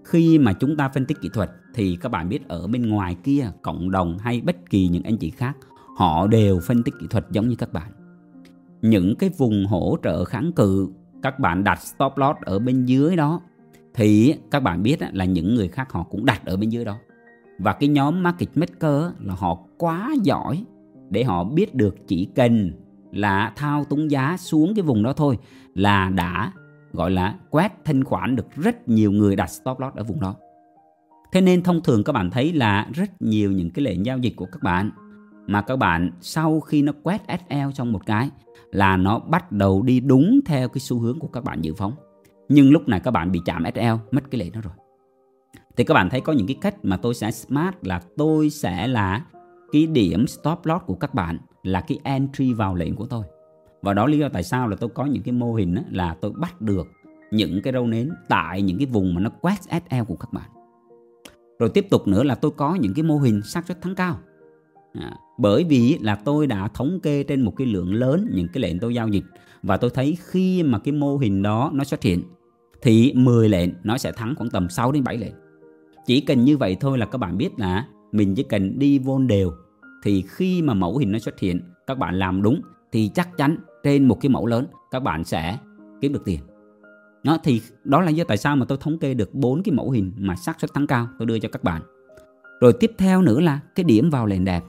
Khi 0.03 0.37
mà 0.37 0.53
chúng 0.53 0.77
ta 0.77 0.89
phân 0.89 1.05
tích 1.05 1.17
kỹ 1.21 1.29
thuật 1.33 1.49
thì 1.73 1.97
các 2.01 2.09
bạn 2.09 2.29
biết 2.29 2.47
ở 2.47 2.67
bên 2.67 2.89
ngoài 2.89 3.17
kia, 3.23 3.51
cộng 3.61 3.91
đồng 3.91 4.17
hay 4.17 4.41
bất 4.41 4.55
kỳ 4.69 4.87
những 4.87 5.03
anh 5.03 5.17
chị 5.17 5.29
khác, 5.29 5.57
họ 5.97 6.27
đều 6.27 6.59
phân 6.59 6.83
tích 6.83 6.93
kỹ 6.99 7.07
thuật 7.09 7.25
giống 7.31 7.49
như 7.49 7.55
các 7.55 7.73
bạn. 7.73 7.91
Những 8.81 9.15
cái 9.15 9.29
vùng 9.37 9.65
hỗ 9.65 9.97
trợ 10.03 10.25
kháng 10.25 10.51
cự, 10.51 10.89
các 11.21 11.39
bạn 11.39 11.63
đặt 11.63 11.81
stop 11.81 12.11
loss 12.15 12.39
ở 12.41 12.59
bên 12.59 12.85
dưới 12.85 13.15
đó, 13.15 13.41
thì 13.93 14.35
các 14.51 14.63
bạn 14.63 14.83
biết 14.83 14.99
là 15.13 15.25
những 15.25 15.55
người 15.55 15.67
khác 15.67 15.91
họ 15.91 16.03
cũng 16.03 16.25
đặt 16.25 16.45
ở 16.45 16.57
bên 16.57 16.69
dưới 16.69 16.85
đó. 16.85 16.97
Và 17.59 17.73
cái 17.73 17.89
nhóm 17.89 18.23
market 18.23 18.49
maker 18.55 19.03
là 19.19 19.33
họ 19.33 19.59
quá 19.77 20.13
giỏi 20.23 20.63
để 21.09 21.23
họ 21.23 21.43
biết 21.43 21.75
được 21.75 21.95
chỉ 22.07 22.27
cần 22.35 22.71
là 23.13 23.53
thao 23.55 23.85
túng 23.85 24.11
giá 24.11 24.37
xuống 24.37 24.73
cái 24.75 24.83
vùng 24.83 25.03
đó 25.03 25.13
thôi, 25.13 25.37
là 25.73 26.09
đã, 26.09 26.51
gọi 26.93 27.11
là, 27.11 27.35
quét 27.49 27.71
thanh 27.85 28.03
khoản 28.03 28.35
được 28.35 28.55
rất 28.55 28.89
nhiều 28.89 29.11
người 29.11 29.35
đặt 29.35 29.49
stop 29.49 29.79
loss 29.79 29.95
ở 29.95 30.03
vùng 30.03 30.19
đó. 30.19 30.35
Thế 31.31 31.41
nên 31.41 31.63
thông 31.63 31.81
thường 31.81 32.03
các 32.03 32.13
bạn 32.13 32.31
thấy 32.31 32.53
là 32.53 32.87
rất 32.93 33.21
nhiều 33.21 33.51
những 33.51 33.69
cái 33.69 33.85
lệnh 33.85 34.05
giao 34.05 34.17
dịch 34.17 34.33
của 34.35 34.45
các 34.45 34.63
bạn, 34.63 34.91
mà 35.47 35.61
các 35.61 35.75
bạn 35.75 36.11
sau 36.21 36.59
khi 36.59 36.81
nó 36.81 36.91
quét 37.03 37.21
SL 37.27 37.71
trong 37.73 37.91
một 37.91 38.05
cái 38.05 38.29
là 38.71 38.97
nó 38.97 39.19
bắt 39.19 39.51
đầu 39.51 39.81
đi 39.81 39.99
đúng 39.99 40.39
theo 40.45 40.69
cái 40.69 40.79
xu 40.79 40.99
hướng 40.99 41.19
của 41.19 41.27
các 41.27 41.43
bạn 41.43 41.61
dự 41.61 41.73
phóng. 41.73 41.93
Nhưng 42.49 42.71
lúc 42.71 42.87
này 42.87 42.99
các 42.99 43.11
bạn 43.11 43.31
bị 43.31 43.41
chạm 43.45 43.63
SL 43.75 43.81
mất 44.11 44.31
cái 44.31 44.39
lệnh 44.39 44.51
đó 44.51 44.61
rồi. 44.63 44.73
Thì 45.77 45.83
các 45.83 45.93
bạn 45.93 46.09
thấy 46.09 46.21
có 46.21 46.33
những 46.33 46.47
cái 46.47 46.57
cách 46.61 46.75
mà 46.83 46.97
tôi 46.97 47.13
sẽ 47.13 47.31
smart 47.31 47.75
là 47.81 48.01
tôi 48.17 48.49
sẽ 48.49 48.87
là 48.87 49.25
cái 49.71 49.85
điểm 49.85 50.27
stop 50.27 50.65
loss 50.65 50.85
của 50.85 50.95
các 50.95 51.13
bạn 51.13 51.37
là 51.63 51.81
cái 51.81 51.99
entry 52.03 52.53
vào 52.53 52.75
lệnh 52.75 52.95
của 52.95 53.05
tôi. 53.05 53.23
Và 53.81 53.93
đó 53.93 54.07
lý 54.07 54.17
do 54.17 54.29
tại 54.29 54.43
sao 54.43 54.67
là 54.67 54.75
tôi 54.75 54.89
có 54.89 55.05
những 55.05 55.23
cái 55.23 55.31
mô 55.31 55.53
hình 55.53 55.75
là 55.91 56.15
tôi 56.21 56.31
bắt 56.31 56.61
được 56.61 56.87
những 57.31 57.61
cái 57.61 57.73
râu 57.73 57.87
nến 57.87 58.09
tại 58.27 58.61
những 58.61 58.77
cái 58.77 58.85
vùng 58.85 59.13
mà 59.13 59.21
nó 59.21 59.29
quét 59.41 59.57
SL 59.63 60.03
của 60.07 60.15
các 60.15 60.33
bạn. 60.33 60.49
Rồi 61.59 61.69
tiếp 61.69 61.87
tục 61.89 62.07
nữa 62.07 62.23
là 62.23 62.35
tôi 62.35 62.51
có 62.51 62.75
những 62.75 62.93
cái 62.93 63.03
mô 63.03 63.17
hình 63.17 63.41
xác 63.41 63.67
suất 63.67 63.81
thắng 63.81 63.95
cao. 63.95 64.19
À, 64.93 65.17
bởi 65.37 65.63
vì 65.63 65.97
là 66.01 66.15
tôi 66.15 66.47
đã 66.47 66.67
thống 66.67 66.99
kê 67.03 67.23
trên 67.23 67.41
một 67.41 67.53
cái 67.55 67.67
lượng 67.67 67.93
lớn 67.93 68.29
những 68.33 68.47
cái 68.53 68.61
lệnh 68.61 68.79
tôi 68.79 68.93
giao 68.95 69.07
dịch. 69.07 69.23
Và 69.63 69.77
tôi 69.77 69.89
thấy 69.89 70.17
khi 70.21 70.63
mà 70.63 70.79
cái 70.79 70.91
mô 70.91 71.17
hình 71.17 71.43
đó 71.43 71.71
nó 71.73 71.83
xuất 71.83 72.01
hiện 72.01 72.23
thì 72.81 73.13
10 73.15 73.49
lệnh 73.49 73.69
nó 73.83 73.97
sẽ 73.97 74.11
thắng 74.11 74.35
khoảng 74.35 74.49
tầm 74.49 74.69
6 74.69 74.91
đến 74.91 75.03
7 75.03 75.17
lệnh. 75.17 75.33
Chỉ 76.05 76.21
cần 76.21 76.43
như 76.43 76.57
vậy 76.57 76.77
thôi 76.79 76.97
là 76.97 77.05
các 77.05 77.17
bạn 77.17 77.37
biết 77.37 77.49
là 77.57 77.87
mình 78.11 78.35
chỉ 78.35 78.43
cần 78.43 78.79
đi 78.79 78.99
vô 78.99 79.19
đều 79.19 79.51
thì 80.03 80.23
khi 80.27 80.61
mà 80.61 80.73
mẫu 80.73 80.97
hình 80.97 81.11
nó 81.11 81.19
xuất 81.19 81.39
hiện 81.39 81.61
các 81.87 81.97
bạn 81.97 82.19
làm 82.19 82.41
đúng 82.41 82.61
thì 82.91 83.11
chắc 83.15 83.37
chắn 83.37 83.57
trên 83.83 84.07
một 84.07 84.17
cái 84.21 84.29
mẫu 84.29 84.45
lớn 84.45 84.65
các 84.91 85.03
bạn 85.03 85.23
sẽ 85.23 85.57
kiếm 86.01 86.13
được 86.13 86.25
tiền. 86.25 86.39
Đó 87.23 87.37
thì 87.43 87.61
đó 87.83 88.01
là 88.01 88.09
do 88.09 88.23
tại 88.23 88.37
sao 88.37 88.55
mà 88.55 88.65
tôi 88.65 88.77
thống 88.81 88.97
kê 88.97 89.13
được 89.13 89.33
bốn 89.33 89.63
cái 89.63 89.75
mẫu 89.75 89.91
hình 89.91 90.11
mà 90.17 90.35
xác 90.35 90.59
suất 90.59 90.73
thắng 90.73 90.87
cao 90.87 91.07
tôi 91.19 91.25
đưa 91.25 91.39
cho 91.39 91.49
các 91.49 91.63
bạn. 91.63 91.81
Rồi 92.61 92.73
tiếp 92.79 92.91
theo 92.97 93.21
nữa 93.21 93.39
là 93.39 93.59
cái 93.75 93.83
điểm 93.83 94.09
vào 94.09 94.25
lệnh 94.25 94.45
đẹp. 94.45 94.63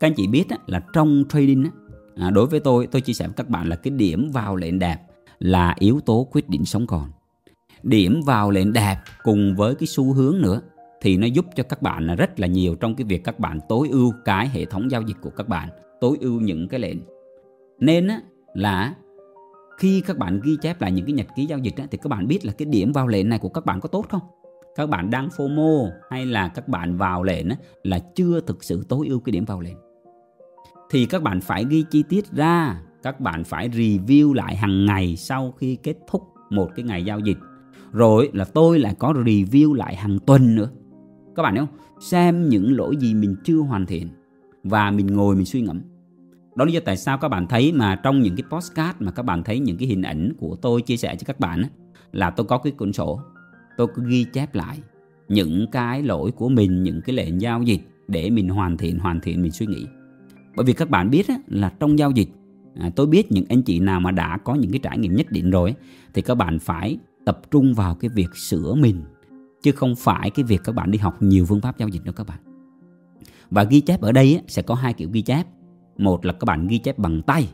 Các 0.00 0.06
anh 0.06 0.14
chị 0.16 0.26
biết 0.26 0.44
á, 0.48 0.56
là 0.66 0.80
trong 0.92 1.24
trading 1.28 1.64
á, 1.64 1.70
à, 2.16 2.30
đối 2.30 2.46
với 2.46 2.60
tôi 2.60 2.86
tôi 2.86 3.00
chia 3.00 3.12
sẻ 3.12 3.26
với 3.26 3.34
các 3.36 3.48
bạn 3.48 3.68
là 3.68 3.76
cái 3.76 3.90
điểm 3.90 4.30
vào 4.32 4.56
lệnh 4.56 4.78
đẹp 4.78 4.98
là 5.38 5.74
yếu 5.78 6.00
tố 6.00 6.28
quyết 6.32 6.48
định 6.48 6.64
sống 6.64 6.86
còn. 6.86 7.10
Điểm 7.82 8.20
vào 8.26 8.50
lệnh 8.50 8.72
đẹp 8.72 8.96
cùng 9.22 9.56
với 9.56 9.74
cái 9.74 9.86
xu 9.86 10.12
hướng 10.12 10.40
nữa 10.40 10.60
thì 11.00 11.16
nó 11.16 11.26
giúp 11.26 11.46
cho 11.54 11.62
các 11.62 11.82
bạn 11.82 12.06
là 12.06 12.14
rất 12.14 12.40
là 12.40 12.46
nhiều 12.46 12.74
trong 12.74 12.94
cái 12.94 13.04
việc 13.04 13.24
các 13.24 13.40
bạn 13.40 13.58
tối 13.68 13.88
ưu 13.90 14.12
cái 14.24 14.48
hệ 14.48 14.64
thống 14.64 14.90
giao 14.90 15.02
dịch 15.02 15.16
của 15.20 15.30
các 15.30 15.48
bạn 15.48 15.68
tối 16.00 16.16
ưu 16.20 16.40
những 16.40 16.68
cái 16.68 16.80
lệnh. 16.80 16.98
Nên 17.80 18.08
á, 18.08 18.20
là 18.54 18.94
khi 19.78 20.00
các 20.00 20.18
bạn 20.18 20.40
ghi 20.44 20.56
chép 20.62 20.80
lại 20.80 20.92
những 20.92 21.06
cái 21.06 21.12
nhật 21.12 21.26
ký 21.36 21.46
giao 21.46 21.58
dịch 21.58 21.76
á, 21.76 21.86
thì 21.90 21.98
các 22.02 22.08
bạn 22.08 22.26
biết 22.26 22.46
là 22.46 22.52
cái 22.52 22.66
điểm 22.66 22.92
vào 22.92 23.06
lệnh 23.06 23.28
này 23.28 23.38
của 23.38 23.48
các 23.48 23.64
bạn 23.64 23.80
có 23.80 23.88
tốt 23.88 24.06
không? 24.08 24.22
Các 24.76 24.88
bạn 24.88 25.10
đang 25.10 25.28
FOMO 25.28 25.90
hay 26.10 26.26
là 26.26 26.48
các 26.48 26.68
bạn 26.68 26.96
vào 26.96 27.22
lệnh 27.22 27.48
á, 27.48 27.56
là 27.82 27.98
chưa 28.14 28.40
thực 28.40 28.64
sự 28.64 28.84
tối 28.88 29.06
ưu 29.08 29.20
cái 29.20 29.30
điểm 29.32 29.44
vào 29.44 29.60
lệnh? 29.60 29.76
Thì 30.90 31.06
các 31.06 31.22
bạn 31.22 31.40
phải 31.40 31.64
ghi 31.68 31.84
chi 31.90 32.04
tiết 32.08 32.32
ra 32.32 32.82
các 33.06 33.20
bạn 33.20 33.44
phải 33.44 33.68
review 33.68 34.32
lại 34.32 34.56
hàng 34.56 34.86
ngày 34.86 35.16
sau 35.16 35.54
khi 35.58 35.76
kết 35.76 35.96
thúc 36.08 36.22
một 36.50 36.70
cái 36.76 36.84
ngày 36.84 37.04
giao 37.04 37.20
dịch. 37.20 37.38
Rồi 37.92 38.30
là 38.32 38.44
tôi 38.44 38.78
lại 38.78 38.94
có 38.98 39.12
review 39.12 39.72
lại 39.72 39.96
hàng 39.96 40.18
tuần 40.26 40.54
nữa 40.54 40.70
các 41.36 41.42
bạn 41.42 41.54
hiểu 41.54 41.66
không? 41.66 41.76
Xem 42.00 42.48
những 42.48 42.76
lỗi 42.76 42.96
gì 42.96 43.14
mình 43.14 43.36
chưa 43.44 43.58
hoàn 43.58 43.86
thiện 43.86 44.08
và 44.64 44.90
mình 44.90 45.06
ngồi 45.06 45.36
mình 45.36 45.44
suy 45.44 45.60
ngẫm. 45.60 45.80
Đó 46.56 46.64
là 46.64 46.66
lý 46.66 46.72
do 46.72 46.80
tại 46.84 46.96
sao 46.96 47.18
các 47.18 47.28
bạn 47.28 47.46
thấy 47.46 47.72
mà 47.72 47.96
trong 47.96 48.22
những 48.22 48.36
cái 48.36 48.44
postcard 48.50 48.96
mà 49.00 49.12
các 49.12 49.22
bạn 49.22 49.42
thấy 49.44 49.58
những 49.58 49.76
cái 49.76 49.88
hình 49.88 50.02
ảnh 50.02 50.32
của 50.38 50.56
tôi 50.56 50.82
chia 50.82 50.96
sẻ 50.96 51.16
cho 51.16 51.24
các 51.26 51.40
bạn 51.40 51.62
á, 51.62 51.68
là 52.12 52.30
tôi 52.30 52.46
có 52.46 52.58
cái 52.58 52.72
cuốn 52.72 52.92
sổ 52.92 53.20
tôi 53.76 53.86
cứ 53.94 54.02
ghi 54.06 54.24
chép 54.24 54.54
lại 54.54 54.78
những 55.28 55.66
cái 55.72 56.02
lỗi 56.02 56.30
của 56.30 56.48
mình 56.48 56.82
những 56.82 57.00
cái 57.00 57.16
lệnh 57.16 57.40
giao 57.40 57.62
dịch 57.62 57.80
để 58.08 58.30
mình 58.30 58.48
hoàn 58.48 58.76
thiện 58.76 58.98
hoàn 58.98 59.20
thiện 59.20 59.42
mình 59.42 59.52
suy 59.52 59.66
nghĩ. 59.66 59.86
Bởi 60.56 60.64
vì 60.64 60.72
các 60.72 60.90
bạn 60.90 61.10
biết 61.10 61.28
á, 61.28 61.34
là 61.46 61.72
trong 61.80 61.98
giao 61.98 62.10
dịch 62.10 62.28
à, 62.74 62.90
tôi 62.96 63.06
biết 63.06 63.32
những 63.32 63.44
anh 63.48 63.62
chị 63.62 63.80
nào 63.80 64.00
mà 64.00 64.10
đã 64.10 64.38
có 64.44 64.54
những 64.54 64.70
cái 64.70 64.80
trải 64.82 64.98
nghiệm 64.98 65.16
nhất 65.16 65.26
định 65.30 65.50
rồi 65.50 65.74
thì 66.14 66.22
các 66.22 66.34
bạn 66.34 66.58
phải 66.58 66.98
tập 67.24 67.40
trung 67.50 67.74
vào 67.74 67.94
cái 67.94 68.08
việc 68.08 68.36
sửa 68.36 68.74
mình 68.74 69.02
chứ 69.66 69.72
không 69.72 69.96
phải 69.96 70.30
cái 70.30 70.44
việc 70.44 70.60
các 70.64 70.74
bạn 70.74 70.90
đi 70.90 70.98
học 70.98 71.22
nhiều 71.22 71.46
phương 71.48 71.60
pháp 71.60 71.78
giao 71.78 71.88
dịch 71.88 72.04
đâu 72.04 72.12
các 72.16 72.26
bạn. 72.26 72.38
Và 73.50 73.64
ghi 73.64 73.80
chép 73.80 74.00
ở 74.00 74.12
đây 74.12 74.40
sẽ 74.48 74.62
có 74.62 74.74
hai 74.74 74.92
kiểu 74.92 75.08
ghi 75.12 75.22
chép. 75.22 75.46
Một 75.98 76.24
là 76.24 76.32
các 76.32 76.44
bạn 76.44 76.66
ghi 76.66 76.78
chép 76.78 76.98
bằng 76.98 77.22
tay. 77.22 77.48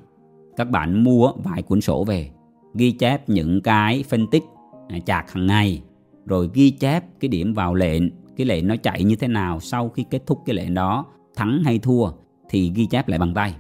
Các 0.57 0.71
bạn 0.71 1.05
mua 1.05 1.33
vài 1.45 1.63
cuốn 1.63 1.81
sổ 1.81 2.05
về, 2.05 2.31
ghi 2.75 2.91
chép 2.91 3.29
những 3.29 3.61
cái 3.61 4.05
phân 4.09 4.27
tích 4.27 4.43
à, 4.89 4.99
chạc 5.07 5.33
hàng 5.33 5.47
ngày, 5.47 5.83
rồi 6.27 6.51
ghi 6.55 6.71
chép 6.71 7.05
cái 7.21 7.29
điểm 7.29 7.55
vào 7.55 7.75
lệnh, 7.75 8.03
cái 8.37 8.47
lệnh 8.47 8.67
nó 8.67 8.77
chạy 8.77 9.05
như 9.05 9.17
thế 9.17 9.29
nào 9.29 9.61
sau 9.61 9.89
khi 9.89 10.05
kết 10.11 10.27
thúc 10.27 10.43
cái 10.47 10.57
lệnh 10.57 10.75
đó, 10.75 11.07
thắng 11.37 11.63
hay 11.65 11.79
thua 11.79 12.11
thì 12.49 12.73
ghi 12.75 12.87
chép 12.87 13.09
lại 13.09 13.19
bằng 13.19 13.35
tay. 13.35 13.55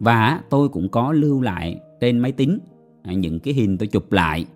Và 0.00 0.40
tôi 0.50 0.68
cũng 0.68 0.88
có 0.88 1.12
lưu 1.12 1.40
lại 1.40 1.80
trên 2.00 2.18
máy 2.18 2.32
tính 2.32 2.58
à, 3.02 3.12
những 3.12 3.40
cái 3.40 3.54
hình 3.54 3.78
tôi 3.78 3.86
chụp 3.86 4.12
lại 4.12 4.46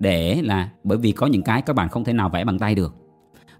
để 0.00 0.42
là 0.42 0.70
bởi 0.84 0.98
vì 0.98 1.12
có 1.12 1.26
những 1.26 1.42
cái 1.42 1.62
các 1.62 1.72
bạn 1.72 1.88
không 1.88 2.04
thể 2.04 2.12
nào 2.12 2.28
vẽ 2.28 2.44
bằng 2.44 2.58
tay 2.58 2.74
được. 2.74 2.94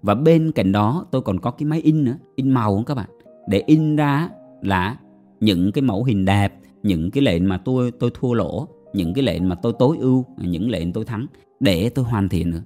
Và 0.01 0.15
bên 0.15 0.51
cạnh 0.51 0.71
đó 0.71 1.05
tôi 1.11 1.21
còn 1.21 1.39
có 1.39 1.51
cái 1.51 1.65
máy 1.65 1.81
in 1.81 2.03
nữa 2.03 2.15
in 2.35 2.49
màu 2.49 2.83
các 2.85 2.95
bạn. 2.95 3.09
Để 3.49 3.63
in 3.65 3.95
ra 3.95 4.29
là 4.61 4.97
những 5.39 5.71
cái 5.71 5.81
mẫu 5.81 6.03
hình 6.03 6.25
đẹp 6.25 6.53
những 6.83 7.11
cái 7.11 7.23
lệnh 7.23 7.49
mà 7.49 7.57
tôi 7.57 7.91
tôi 7.91 8.11
thua 8.13 8.33
lỗ 8.33 8.67
những 8.93 9.13
cái 9.13 9.23
lệnh 9.23 9.49
mà 9.49 9.55
tôi 9.55 9.73
tối 9.79 9.97
ưu 9.99 10.25
những 10.37 10.69
lệnh 10.69 10.93
tôi 10.93 11.05
thắng 11.05 11.25
để 11.59 11.89
tôi 11.89 12.05
hoàn 12.05 12.29
thiện 12.29 12.49
nữa. 12.49 12.61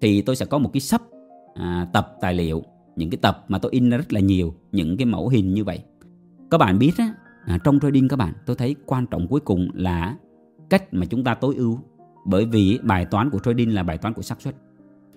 Thì 0.00 0.22
tôi 0.22 0.36
sẽ 0.36 0.46
có 0.46 0.58
một 0.58 0.70
cái 0.72 0.80
sắp 0.80 1.02
à, 1.54 1.88
tập 1.92 2.16
tài 2.20 2.34
liệu 2.34 2.62
những 2.96 3.10
cái 3.10 3.18
tập 3.22 3.44
mà 3.48 3.58
tôi 3.58 3.72
in 3.72 3.90
ra 3.90 3.96
rất 3.96 4.12
là 4.12 4.20
nhiều 4.20 4.54
những 4.72 4.96
cái 4.96 5.06
mẫu 5.06 5.28
hình 5.28 5.54
như 5.54 5.64
vậy. 5.64 5.78
Các 6.50 6.58
bạn 6.58 6.78
biết 6.78 6.92
á 6.98 7.14
à, 7.46 7.58
trong 7.64 7.80
trading 7.80 8.08
các 8.08 8.16
bạn 8.16 8.32
tôi 8.46 8.56
thấy 8.56 8.76
quan 8.86 9.06
trọng 9.06 9.28
cuối 9.28 9.40
cùng 9.40 9.68
là 9.74 10.16
cách 10.70 10.94
mà 10.94 11.06
chúng 11.06 11.24
ta 11.24 11.34
tối 11.34 11.54
ưu 11.56 11.78
bởi 12.24 12.44
vì 12.44 12.78
bài 12.82 13.04
toán 13.04 13.30
của 13.30 13.38
trading 13.38 13.74
là 13.74 13.82
bài 13.82 13.98
toán 13.98 14.14
của 14.14 14.22
xác 14.22 14.40
suất. 14.40 14.56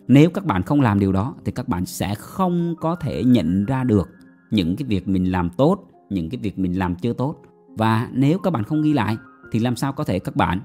Nếu 0.07 0.29
các 0.29 0.45
bạn 0.45 0.63
không 0.63 0.81
làm 0.81 0.99
điều 0.99 1.11
đó 1.11 1.35
thì 1.45 1.51
các 1.51 1.67
bạn 1.67 1.85
sẽ 1.85 2.15
không 2.15 2.75
có 2.79 2.95
thể 2.95 3.23
nhận 3.23 3.65
ra 3.65 3.83
được 3.83 4.09
những 4.51 4.75
cái 4.75 4.87
việc 4.87 5.07
mình 5.07 5.31
làm 5.31 5.49
tốt 5.49 5.87
những 6.09 6.29
cái 6.29 6.39
việc 6.43 6.59
mình 6.59 6.79
làm 6.79 6.95
chưa 6.95 7.13
tốt. 7.13 7.41
Và 7.77 8.09
nếu 8.13 8.39
các 8.39 8.51
bạn 8.51 8.63
không 8.63 8.81
ghi 8.81 8.93
lại 8.93 9.17
thì 9.51 9.59
làm 9.59 9.75
sao 9.75 9.93
có 9.93 10.03
thể 10.03 10.19
các 10.19 10.35
bạn 10.35 10.59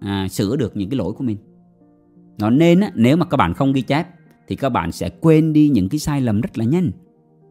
à, 0.00 0.28
sửa 0.28 0.56
được 0.56 0.76
những 0.76 0.90
cái 0.90 0.96
lỗi 0.96 1.12
của 1.12 1.24
mình? 1.24 1.36
Nó 2.38 2.50
nên 2.50 2.80
á, 2.80 2.90
nếu 2.94 3.16
mà 3.16 3.24
các 3.24 3.36
bạn 3.36 3.54
không 3.54 3.72
ghi 3.72 3.82
chép 3.82 4.06
thì 4.48 4.56
các 4.56 4.68
bạn 4.68 4.92
sẽ 4.92 5.10
quên 5.20 5.52
đi 5.52 5.68
những 5.68 5.88
cái 5.88 5.98
sai 5.98 6.20
lầm 6.20 6.40
rất 6.40 6.58
là 6.58 6.64
nhanh. 6.64 6.90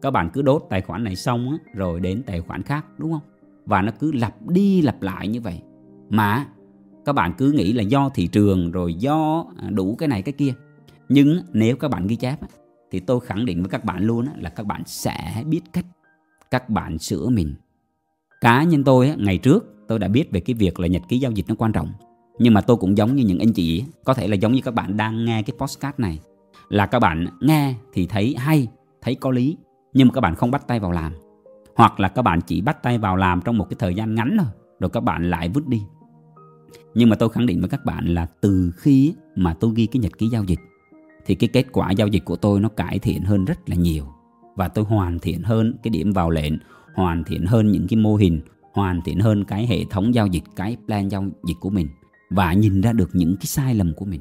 Các 0.02 0.10
bạn 0.10 0.30
cứ 0.32 0.42
đốt 0.42 0.66
tài 0.70 0.80
khoản 0.80 1.04
này 1.04 1.16
xong 1.16 1.50
á, 1.50 1.56
rồi 1.74 2.00
đến 2.00 2.22
tài 2.26 2.40
khoản 2.40 2.62
khác 2.62 2.86
đúng 2.98 3.12
không? 3.12 3.22
Và 3.66 3.82
nó 3.82 3.92
cứ 3.98 4.12
lặp 4.12 4.46
đi 4.48 4.82
lặp 4.82 5.02
lại 5.02 5.28
như 5.28 5.40
vậy. 5.40 5.62
Mà 6.10 6.46
các 7.04 7.12
bạn 7.12 7.32
cứ 7.38 7.52
nghĩ 7.52 7.72
là 7.72 7.82
do 7.82 8.08
thị 8.08 8.26
trường 8.26 8.70
rồi 8.70 8.94
do 8.94 9.44
à, 9.58 9.70
đủ 9.70 9.96
cái 9.98 10.08
này 10.08 10.22
cái 10.22 10.32
kia. 10.32 10.54
Nhưng 11.08 11.40
nếu 11.52 11.76
các 11.76 11.90
bạn 11.90 12.06
ghi 12.06 12.16
chép 12.16 12.36
thì 12.90 13.00
tôi 13.00 13.20
khẳng 13.20 13.44
định 13.44 13.62
với 13.62 13.68
các 13.68 13.84
bạn 13.84 14.04
luôn 14.04 14.26
là 14.38 14.50
các 14.50 14.66
bạn 14.66 14.82
sẽ 14.86 15.42
biết 15.46 15.60
cách 15.72 15.86
các 16.50 16.68
bạn 16.68 16.98
sửa 16.98 17.28
mình. 17.28 17.54
Cá 18.40 18.62
nhân 18.62 18.84
tôi 18.84 19.14
ngày 19.18 19.38
trước 19.38 19.74
tôi 19.88 19.98
đã 19.98 20.08
biết 20.08 20.30
về 20.30 20.40
cái 20.40 20.54
việc 20.54 20.80
là 20.80 20.86
nhật 20.86 21.02
ký 21.08 21.18
giao 21.18 21.32
dịch 21.32 21.44
nó 21.48 21.54
quan 21.58 21.72
trọng. 21.72 21.92
Nhưng 22.38 22.54
mà 22.54 22.60
tôi 22.60 22.76
cũng 22.76 22.96
giống 22.96 23.16
như 23.16 23.24
những 23.24 23.38
anh 23.38 23.52
chị, 23.52 23.84
có 24.04 24.14
thể 24.14 24.28
là 24.28 24.34
giống 24.34 24.52
như 24.52 24.60
các 24.60 24.74
bạn 24.74 24.96
đang 24.96 25.24
nghe 25.24 25.42
cái 25.42 25.54
postcard 25.58 25.98
này, 25.98 26.18
là 26.68 26.86
các 26.86 26.98
bạn 26.98 27.26
nghe 27.40 27.74
thì 27.92 28.06
thấy 28.06 28.34
hay, 28.38 28.68
thấy 29.02 29.14
có 29.14 29.30
lý, 29.30 29.56
nhưng 29.92 30.08
mà 30.08 30.14
các 30.14 30.20
bạn 30.20 30.34
không 30.34 30.50
bắt 30.50 30.66
tay 30.66 30.80
vào 30.80 30.92
làm. 30.92 31.12
Hoặc 31.76 32.00
là 32.00 32.08
các 32.08 32.22
bạn 32.22 32.40
chỉ 32.40 32.60
bắt 32.60 32.82
tay 32.82 32.98
vào 32.98 33.16
làm 33.16 33.40
trong 33.44 33.58
một 33.58 33.66
cái 33.70 33.76
thời 33.78 33.94
gian 33.94 34.14
ngắn 34.14 34.36
thôi, 34.38 34.48
rồi 34.80 34.90
các 34.90 35.00
bạn 35.00 35.30
lại 35.30 35.48
vứt 35.48 35.66
đi 35.66 35.82
nhưng 36.94 37.08
mà 37.08 37.16
tôi 37.16 37.28
khẳng 37.28 37.46
định 37.46 37.60
với 37.60 37.68
các 37.68 37.84
bạn 37.84 38.06
là 38.06 38.26
từ 38.40 38.72
khi 38.76 39.14
mà 39.36 39.54
tôi 39.54 39.72
ghi 39.74 39.86
cái 39.86 40.00
nhật 40.00 40.18
ký 40.18 40.26
giao 40.26 40.44
dịch 40.44 40.58
thì 41.26 41.34
cái 41.34 41.48
kết 41.52 41.66
quả 41.72 41.90
giao 41.90 42.08
dịch 42.08 42.24
của 42.24 42.36
tôi 42.36 42.60
nó 42.60 42.68
cải 42.68 42.98
thiện 42.98 43.22
hơn 43.22 43.44
rất 43.44 43.68
là 43.68 43.76
nhiều. 43.76 44.04
Và 44.56 44.68
tôi 44.68 44.84
hoàn 44.84 45.18
thiện 45.18 45.42
hơn 45.42 45.74
cái 45.82 45.90
điểm 45.90 46.12
vào 46.12 46.30
lệnh 46.30 46.52
hoàn 46.94 47.24
thiện 47.24 47.46
hơn 47.46 47.72
những 47.72 47.86
cái 47.88 47.96
mô 47.96 48.14
hình 48.14 48.40
hoàn 48.72 49.00
thiện 49.02 49.20
hơn 49.20 49.44
cái 49.44 49.66
hệ 49.66 49.84
thống 49.90 50.14
giao 50.14 50.26
dịch 50.26 50.44
cái 50.56 50.76
plan 50.86 51.08
giao 51.08 51.24
dịch 51.44 51.56
của 51.60 51.70
mình 51.70 51.88
và 52.30 52.52
nhìn 52.52 52.80
ra 52.80 52.92
được 52.92 53.10
những 53.12 53.36
cái 53.36 53.46
sai 53.46 53.74
lầm 53.74 53.94
của 53.94 54.04
mình. 54.04 54.20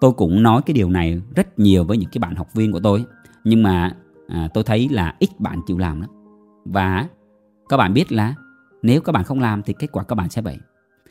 Tôi 0.00 0.12
cũng 0.12 0.42
nói 0.42 0.62
cái 0.66 0.74
điều 0.74 0.90
này 0.90 1.22
rất 1.34 1.58
nhiều 1.58 1.84
với 1.84 1.96
những 1.98 2.10
cái 2.10 2.18
bạn 2.18 2.34
học 2.34 2.54
viên 2.54 2.72
của 2.72 2.80
tôi 2.80 3.04
nhưng 3.44 3.62
mà 3.62 3.96
à, 4.28 4.48
tôi 4.54 4.64
thấy 4.64 4.88
là 4.88 5.14
ít 5.18 5.28
bạn 5.38 5.60
chịu 5.66 5.78
làm 5.78 6.00
lắm. 6.00 6.10
Và 6.64 7.08
các 7.68 7.76
bạn 7.76 7.94
biết 7.94 8.12
là 8.12 8.34
nếu 8.82 9.00
các 9.00 9.12
bạn 9.12 9.24
không 9.24 9.40
làm 9.40 9.62
thì 9.62 9.74
kết 9.78 9.92
quả 9.92 10.04
các 10.04 10.14
bạn 10.14 10.30
sẽ 10.30 10.42
vậy 10.42 10.58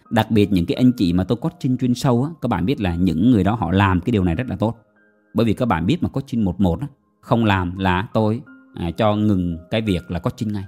đặc 0.09 0.31
biệt 0.31 0.51
những 0.51 0.65
cái 0.65 0.75
anh 0.75 0.91
chị 0.91 1.13
mà 1.13 1.23
tôi 1.23 1.35
coaching 1.35 1.77
chuyên 1.77 1.93
sâu 1.93 2.23
á, 2.23 2.29
các 2.41 2.47
bạn 2.47 2.65
biết 2.65 2.81
là 2.81 2.95
những 2.95 3.31
người 3.31 3.43
đó 3.43 3.55
họ 3.55 3.71
làm 3.71 4.01
cái 4.01 4.11
điều 4.11 4.23
này 4.23 4.35
rất 4.35 4.47
là 4.47 4.55
tốt. 4.55 4.77
Bởi 5.33 5.45
vì 5.45 5.53
các 5.53 5.65
bạn 5.65 5.85
biết 5.85 6.03
mà 6.03 6.09
coaching 6.09 6.45
một 6.45 6.59
một 6.59 6.81
á, 6.81 6.87
không 7.21 7.45
làm 7.45 7.77
là 7.77 8.07
tôi 8.13 8.41
à, 8.75 8.91
cho 8.91 9.15
ngừng 9.15 9.57
cái 9.71 9.81
việc 9.81 10.11
là 10.11 10.19
coaching 10.19 10.53
ngay. 10.53 10.63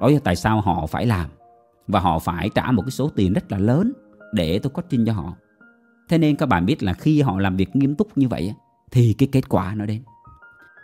Đó 0.00 0.08
là 0.08 0.18
tại 0.24 0.36
sao 0.36 0.60
họ 0.60 0.86
phải 0.86 1.06
làm? 1.06 1.30
Và 1.88 2.00
họ 2.00 2.18
phải 2.18 2.50
trả 2.54 2.70
một 2.70 2.82
cái 2.82 2.90
số 2.90 3.08
tiền 3.08 3.32
rất 3.32 3.52
là 3.52 3.58
lớn 3.58 3.92
để 4.32 4.58
tôi 4.58 4.70
coaching 4.70 5.06
cho 5.06 5.12
họ. 5.12 5.34
Thế 6.08 6.18
nên 6.18 6.36
các 6.36 6.46
bạn 6.46 6.66
biết 6.66 6.82
là 6.82 6.92
khi 6.92 7.20
họ 7.20 7.40
làm 7.40 7.56
việc 7.56 7.76
nghiêm 7.76 7.94
túc 7.94 8.18
như 8.18 8.28
vậy 8.28 8.54
thì 8.90 9.14
cái 9.18 9.28
kết 9.32 9.48
quả 9.48 9.74
nó 9.74 9.86
đến. 9.86 10.02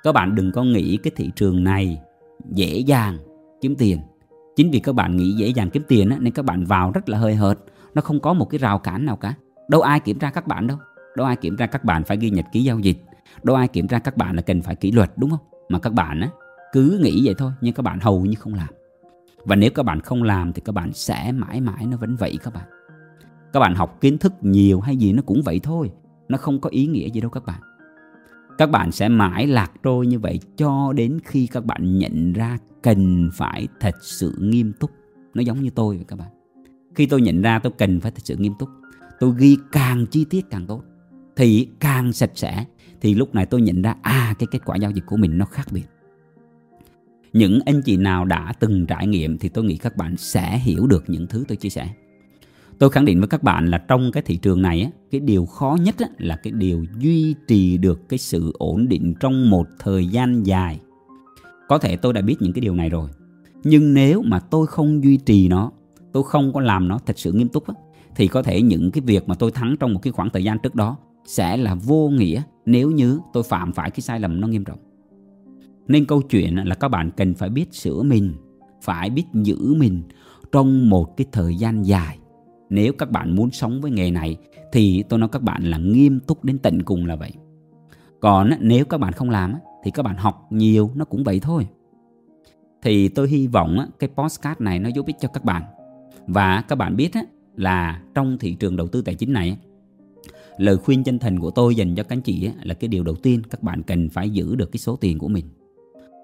Các 0.02 0.12
bạn 0.12 0.34
đừng 0.34 0.52
có 0.52 0.62
nghĩ 0.62 0.96
cái 0.96 1.12
thị 1.16 1.30
trường 1.36 1.64
này 1.64 1.98
dễ 2.50 2.78
dàng 2.78 3.18
kiếm 3.60 3.74
tiền. 3.76 4.00
Chính 4.56 4.70
vì 4.70 4.80
các 4.80 4.94
bạn 4.94 5.16
nghĩ 5.16 5.32
dễ 5.32 5.48
dàng 5.48 5.70
kiếm 5.70 5.82
tiền 5.88 6.08
nên 6.20 6.32
các 6.32 6.44
bạn 6.44 6.64
vào 6.64 6.90
rất 6.90 7.08
là 7.08 7.18
hơi 7.18 7.34
hợt 7.34 7.58
nó 7.96 8.02
không 8.02 8.20
có 8.20 8.32
một 8.32 8.44
cái 8.44 8.58
rào 8.58 8.78
cản 8.78 9.06
nào 9.06 9.16
cả. 9.16 9.34
Đâu 9.68 9.80
ai 9.80 10.00
kiểm 10.00 10.18
tra 10.18 10.30
các 10.30 10.46
bạn 10.46 10.66
đâu. 10.66 10.78
Đâu 11.16 11.26
ai 11.26 11.36
kiểm 11.36 11.56
tra 11.56 11.66
các 11.66 11.84
bạn 11.84 12.04
phải 12.04 12.16
ghi 12.16 12.30
nhật 12.30 12.44
ký 12.52 12.64
giao 12.64 12.78
dịch. 12.78 12.98
Đâu 13.42 13.56
ai 13.56 13.68
kiểm 13.68 13.88
tra 13.88 13.98
các 13.98 14.16
bạn 14.16 14.36
là 14.36 14.42
cần 14.42 14.62
phải 14.62 14.76
kỷ 14.76 14.92
luật, 14.92 15.12
đúng 15.16 15.30
không? 15.30 15.38
Mà 15.68 15.78
các 15.78 15.92
bạn 15.92 16.20
á, 16.20 16.30
cứ 16.72 17.00
nghĩ 17.02 17.20
vậy 17.24 17.34
thôi, 17.38 17.52
nhưng 17.60 17.74
các 17.74 17.82
bạn 17.82 18.00
hầu 18.00 18.24
như 18.24 18.34
không 18.34 18.54
làm. 18.54 18.68
Và 19.44 19.56
nếu 19.56 19.70
các 19.70 19.82
bạn 19.82 20.00
không 20.00 20.22
làm 20.22 20.52
thì 20.52 20.62
các 20.64 20.72
bạn 20.72 20.92
sẽ 20.92 21.32
mãi 21.32 21.60
mãi 21.60 21.86
nó 21.86 21.96
vẫn 21.96 22.16
vậy 22.16 22.38
các 22.42 22.54
bạn. 22.54 22.64
Các 23.52 23.60
bạn 23.60 23.74
học 23.74 23.98
kiến 24.00 24.18
thức 24.18 24.32
nhiều 24.40 24.80
hay 24.80 24.96
gì 24.96 25.12
nó 25.12 25.22
cũng 25.26 25.42
vậy 25.44 25.60
thôi. 25.62 25.90
Nó 26.28 26.38
không 26.38 26.60
có 26.60 26.70
ý 26.70 26.86
nghĩa 26.86 27.08
gì 27.08 27.20
đâu 27.20 27.30
các 27.30 27.44
bạn. 27.46 27.60
Các 28.58 28.70
bạn 28.70 28.92
sẽ 28.92 29.08
mãi 29.08 29.46
lạc 29.46 29.72
trôi 29.82 30.06
như 30.06 30.18
vậy 30.18 30.40
cho 30.56 30.92
đến 30.92 31.18
khi 31.24 31.46
các 31.46 31.64
bạn 31.64 31.98
nhận 31.98 32.32
ra 32.32 32.58
cần 32.82 33.30
phải 33.32 33.68
thật 33.80 33.94
sự 34.00 34.34
nghiêm 34.40 34.72
túc. 34.80 34.90
Nó 35.34 35.42
giống 35.42 35.62
như 35.62 35.70
tôi 35.70 35.96
vậy 35.96 36.04
các 36.08 36.18
bạn 36.18 36.28
khi 36.96 37.06
tôi 37.06 37.22
nhận 37.22 37.42
ra 37.42 37.58
tôi 37.58 37.72
cần 37.78 38.00
phải 38.00 38.12
thật 38.12 38.22
sự 38.24 38.36
nghiêm 38.36 38.52
túc, 38.58 38.68
tôi 39.20 39.32
ghi 39.38 39.56
càng 39.72 40.06
chi 40.06 40.24
tiết 40.24 40.50
càng 40.50 40.66
tốt, 40.66 40.82
thì 41.36 41.68
càng 41.80 42.12
sạch 42.12 42.30
sẽ, 42.34 42.64
thì 43.00 43.14
lúc 43.14 43.34
này 43.34 43.46
tôi 43.46 43.62
nhận 43.62 43.82
ra 43.82 43.96
à 44.02 44.34
cái 44.38 44.46
kết 44.50 44.58
quả 44.64 44.76
giao 44.76 44.90
dịch 44.90 45.06
của 45.06 45.16
mình 45.16 45.38
nó 45.38 45.44
khác 45.44 45.68
biệt. 45.70 45.84
Những 47.32 47.60
anh 47.66 47.82
chị 47.82 47.96
nào 47.96 48.24
đã 48.24 48.52
từng 48.60 48.86
trải 48.86 49.06
nghiệm 49.06 49.38
thì 49.38 49.48
tôi 49.48 49.64
nghĩ 49.64 49.76
các 49.76 49.96
bạn 49.96 50.16
sẽ 50.16 50.58
hiểu 50.58 50.86
được 50.86 51.04
những 51.06 51.26
thứ 51.26 51.44
tôi 51.48 51.56
chia 51.56 51.68
sẻ. 51.68 51.88
Tôi 52.78 52.90
khẳng 52.90 53.04
định 53.04 53.20
với 53.20 53.28
các 53.28 53.42
bạn 53.42 53.66
là 53.66 53.78
trong 53.78 54.12
cái 54.12 54.22
thị 54.26 54.36
trường 54.36 54.62
này 54.62 54.90
cái 55.10 55.20
điều 55.20 55.46
khó 55.46 55.76
nhất 55.80 55.94
là 56.18 56.36
cái 56.36 56.52
điều 56.52 56.84
duy 56.98 57.34
trì 57.48 57.78
được 57.78 58.08
cái 58.08 58.18
sự 58.18 58.52
ổn 58.58 58.88
định 58.88 59.14
trong 59.20 59.50
một 59.50 59.68
thời 59.78 60.06
gian 60.06 60.46
dài. 60.46 60.80
Có 61.68 61.78
thể 61.78 61.96
tôi 61.96 62.12
đã 62.12 62.20
biết 62.20 62.36
những 62.40 62.52
cái 62.52 62.60
điều 62.60 62.74
này 62.74 62.88
rồi, 62.88 63.10
nhưng 63.64 63.94
nếu 63.94 64.22
mà 64.22 64.40
tôi 64.40 64.66
không 64.66 65.04
duy 65.04 65.16
trì 65.16 65.48
nó 65.48 65.72
tôi 66.16 66.22
không 66.22 66.52
có 66.52 66.60
làm 66.60 66.88
nó 66.88 66.98
thật 67.06 67.18
sự 67.18 67.32
nghiêm 67.32 67.48
túc 67.48 67.64
thì 68.14 68.28
có 68.28 68.42
thể 68.42 68.62
những 68.62 68.90
cái 68.90 69.02
việc 69.06 69.28
mà 69.28 69.34
tôi 69.34 69.50
thắng 69.50 69.76
trong 69.80 69.94
một 69.94 70.00
cái 70.02 70.12
khoảng 70.12 70.30
thời 70.30 70.44
gian 70.44 70.58
trước 70.58 70.74
đó 70.74 70.96
sẽ 71.24 71.56
là 71.56 71.74
vô 71.74 72.08
nghĩa 72.08 72.42
nếu 72.66 72.90
như 72.90 73.20
tôi 73.32 73.42
phạm 73.42 73.72
phải 73.72 73.90
cái 73.90 74.00
sai 74.00 74.20
lầm 74.20 74.40
nó 74.40 74.48
nghiêm 74.48 74.64
trọng. 74.64 74.78
Nên 75.88 76.04
câu 76.04 76.22
chuyện 76.22 76.56
là 76.56 76.74
các 76.74 76.88
bạn 76.88 77.10
cần 77.16 77.34
phải 77.34 77.48
biết 77.48 77.74
sửa 77.74 78.02
mình, 78.02 78.34
phải 78.82 79.10
biết 79.10 79.24
giữ 79.34 79.74
mình 79.74 80.02
trong 80.52 80.90
một 80.90 81.16
cái 81.16 81.26
thời 81.32 81.56
gian 81.56 81.86
dài. 81.86 82.18
Nếu 82.70 82.92
các 82.92 83.10
bạn 83.10 83.36
muốn 83.36 83.50
sống 83.50 83.80
với 83.80 83.90
nghề 83.90 84.10
này 84.10 84.36
thì 84.72 85.04
tôi 85.08 85.18
nói 85.18 85.28
các 85.32 85.42
bạn 85.42 85.64
là 85.64 85.78
nghiêm 85.78 86.20
túc 86.20 86.44
đến 86.44 86.58
tận 86.58 86.82
cùng 86.82 87.06
là 87.06 87.16
vậy. 87.16 87.32
Còn 88.20 88.50
nếu 88.60 88.84
các 88.84 88.98
bạn 88.98 89.12
không 89.12 89.30
làm 89.30 89.54
thì 89.84 89.90
các 89.90 90.02
bạn 90.02 90.16
học 90.16 90.46
nhiều 90.50 90.90
nó 90.94 91.04
cũng 91.04 91.24
vậy 91.24 91.40
thôi. 91.40 91.66
Thì 92.82 93.08
tôi 93.08 93.28
hy 93.28 93.46
vọng 93.46 93.78
cái 93.98 94.10
postcard 94.16 94.60
này 94.60 94.78
nó 94.78 94.88
giúp 94.88 95.06
ích 95.06 95.16
cho 95.20 95.28
các 95.28 95.44
bạn 95.44 95.62
và 96.26 96.60
các 96.68 96.76
bạn 96.76 96.96
biết 96.96 97.12
là 97.56 98.02
trong 98.14 98.38
thị 98.38 98.54
trường 98.54 98.76
đầu 98.76 98.88
tư 98.88 99.02
tài 99.02 99.14
chính 99.14 99.32
này 99.32 99.58
lời 100.58 100.76
khuyên 100.76 101.04
chân 101.04 101.18
thành 101.18 101.38
của 101.38 101.50
tôi 101.50 101.74
dành 101.74 101.94
cho 101.94 102.02
các 102.02 102.16
anh 102.16 102.20
chị 102.20 102.50
là 102.62 102.74
cái 102.74 102.88
điều 102.88 103.04
đầu 103.04 103.14
tiên 103.14 103.42
các 103.50 103.62
bạn 103.62 103.82
cần 103.82 104.08
phải 104.08 104.30
giữ 104.30 104.54
được 104.54 104.72
cái 104.72 104.78
số 104.78 104.96
tiền 104.96 105.18
của 105.18 105.28
mình. 105.28 105.44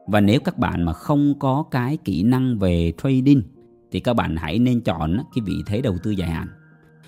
Và 0.06 0.20
nếu 0.20 0.40
các 0.40 0.58
bạn 0.58 0.82
mà 0.82 0.92
không 0.92 1.38
có 1.38 1.64
cái 1.70 1.96
kỹ 1.96 2.22
năng 2.22 2.58
về 2.58 2.92
trading, 3.02 3.42
thì 3.90 4.00
các 4.00 4.14
bạn 4.14 4.36
hãy 4.36 4.58
nên 4.58 4.80
chọn 4.80 5.16
cái 5.34 5.42
vị 5.44 5.54
thế 5.66 5.80
đầu 5.80 5.96
tư 6.02 6.10
dài 6.10 6.30
hạn. 6.30 6.46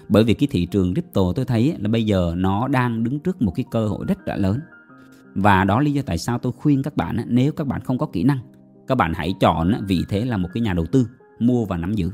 Bởi 0.08 0.24
vì 0.24 0.34
cái 0.34 0.48
thị 0.50 0.66
trường 0.66 0.94
crypto 0.94 1.22
tôi 1.34 1.44
thấy 1.44 1.74
là 1.78 1.88
bây 1.88 2.04
giờ 2.04 2.34
nó 2.36 2.68
đang 2.68 3.04
đứng 3.04 3.20
trước 3.20 3.42
một 3.42 3.52
cái 3.54 3.64
cơ 3.70 3.86
hội 3.86 4.04
rất 4.08 4.18
là 4.28 4.36
lớn. 4.36 4.60
Và 5.34 5.64
đó 5.64 5.80
lý 5.80 5.92
do 5.92 6.02
tại 6.02 6.18
sao 6.18 6.38
tôi 6.38 6.52
khuyên 6.52 6.82
các 6.82 6.96
bạn 6.96 7.16
nếu 7.28 7.52
các 7.52 7.66
bạn 7.66 7.80
không 7.80 7.98
có 7.98 8.06
kỹ 8.06 8.24
năng, 8.24 8.38
các 8.86 8.94
bạn 8.94 9.12
hãy 9.14 9.34
chọn 9.40 9.72
vị 9.88 10.00
thế 10.08 10.24
là 10.24 10.36
một 10.36 10.48
cái 10.54 10.60
nhà 10.60 10.72
đầu 10.72 10.86
tư, 10.86 11.08
mua 11.38 11.64
và 11.64 11.76
nắm 11.76 11.94
giữ 11.94 12.10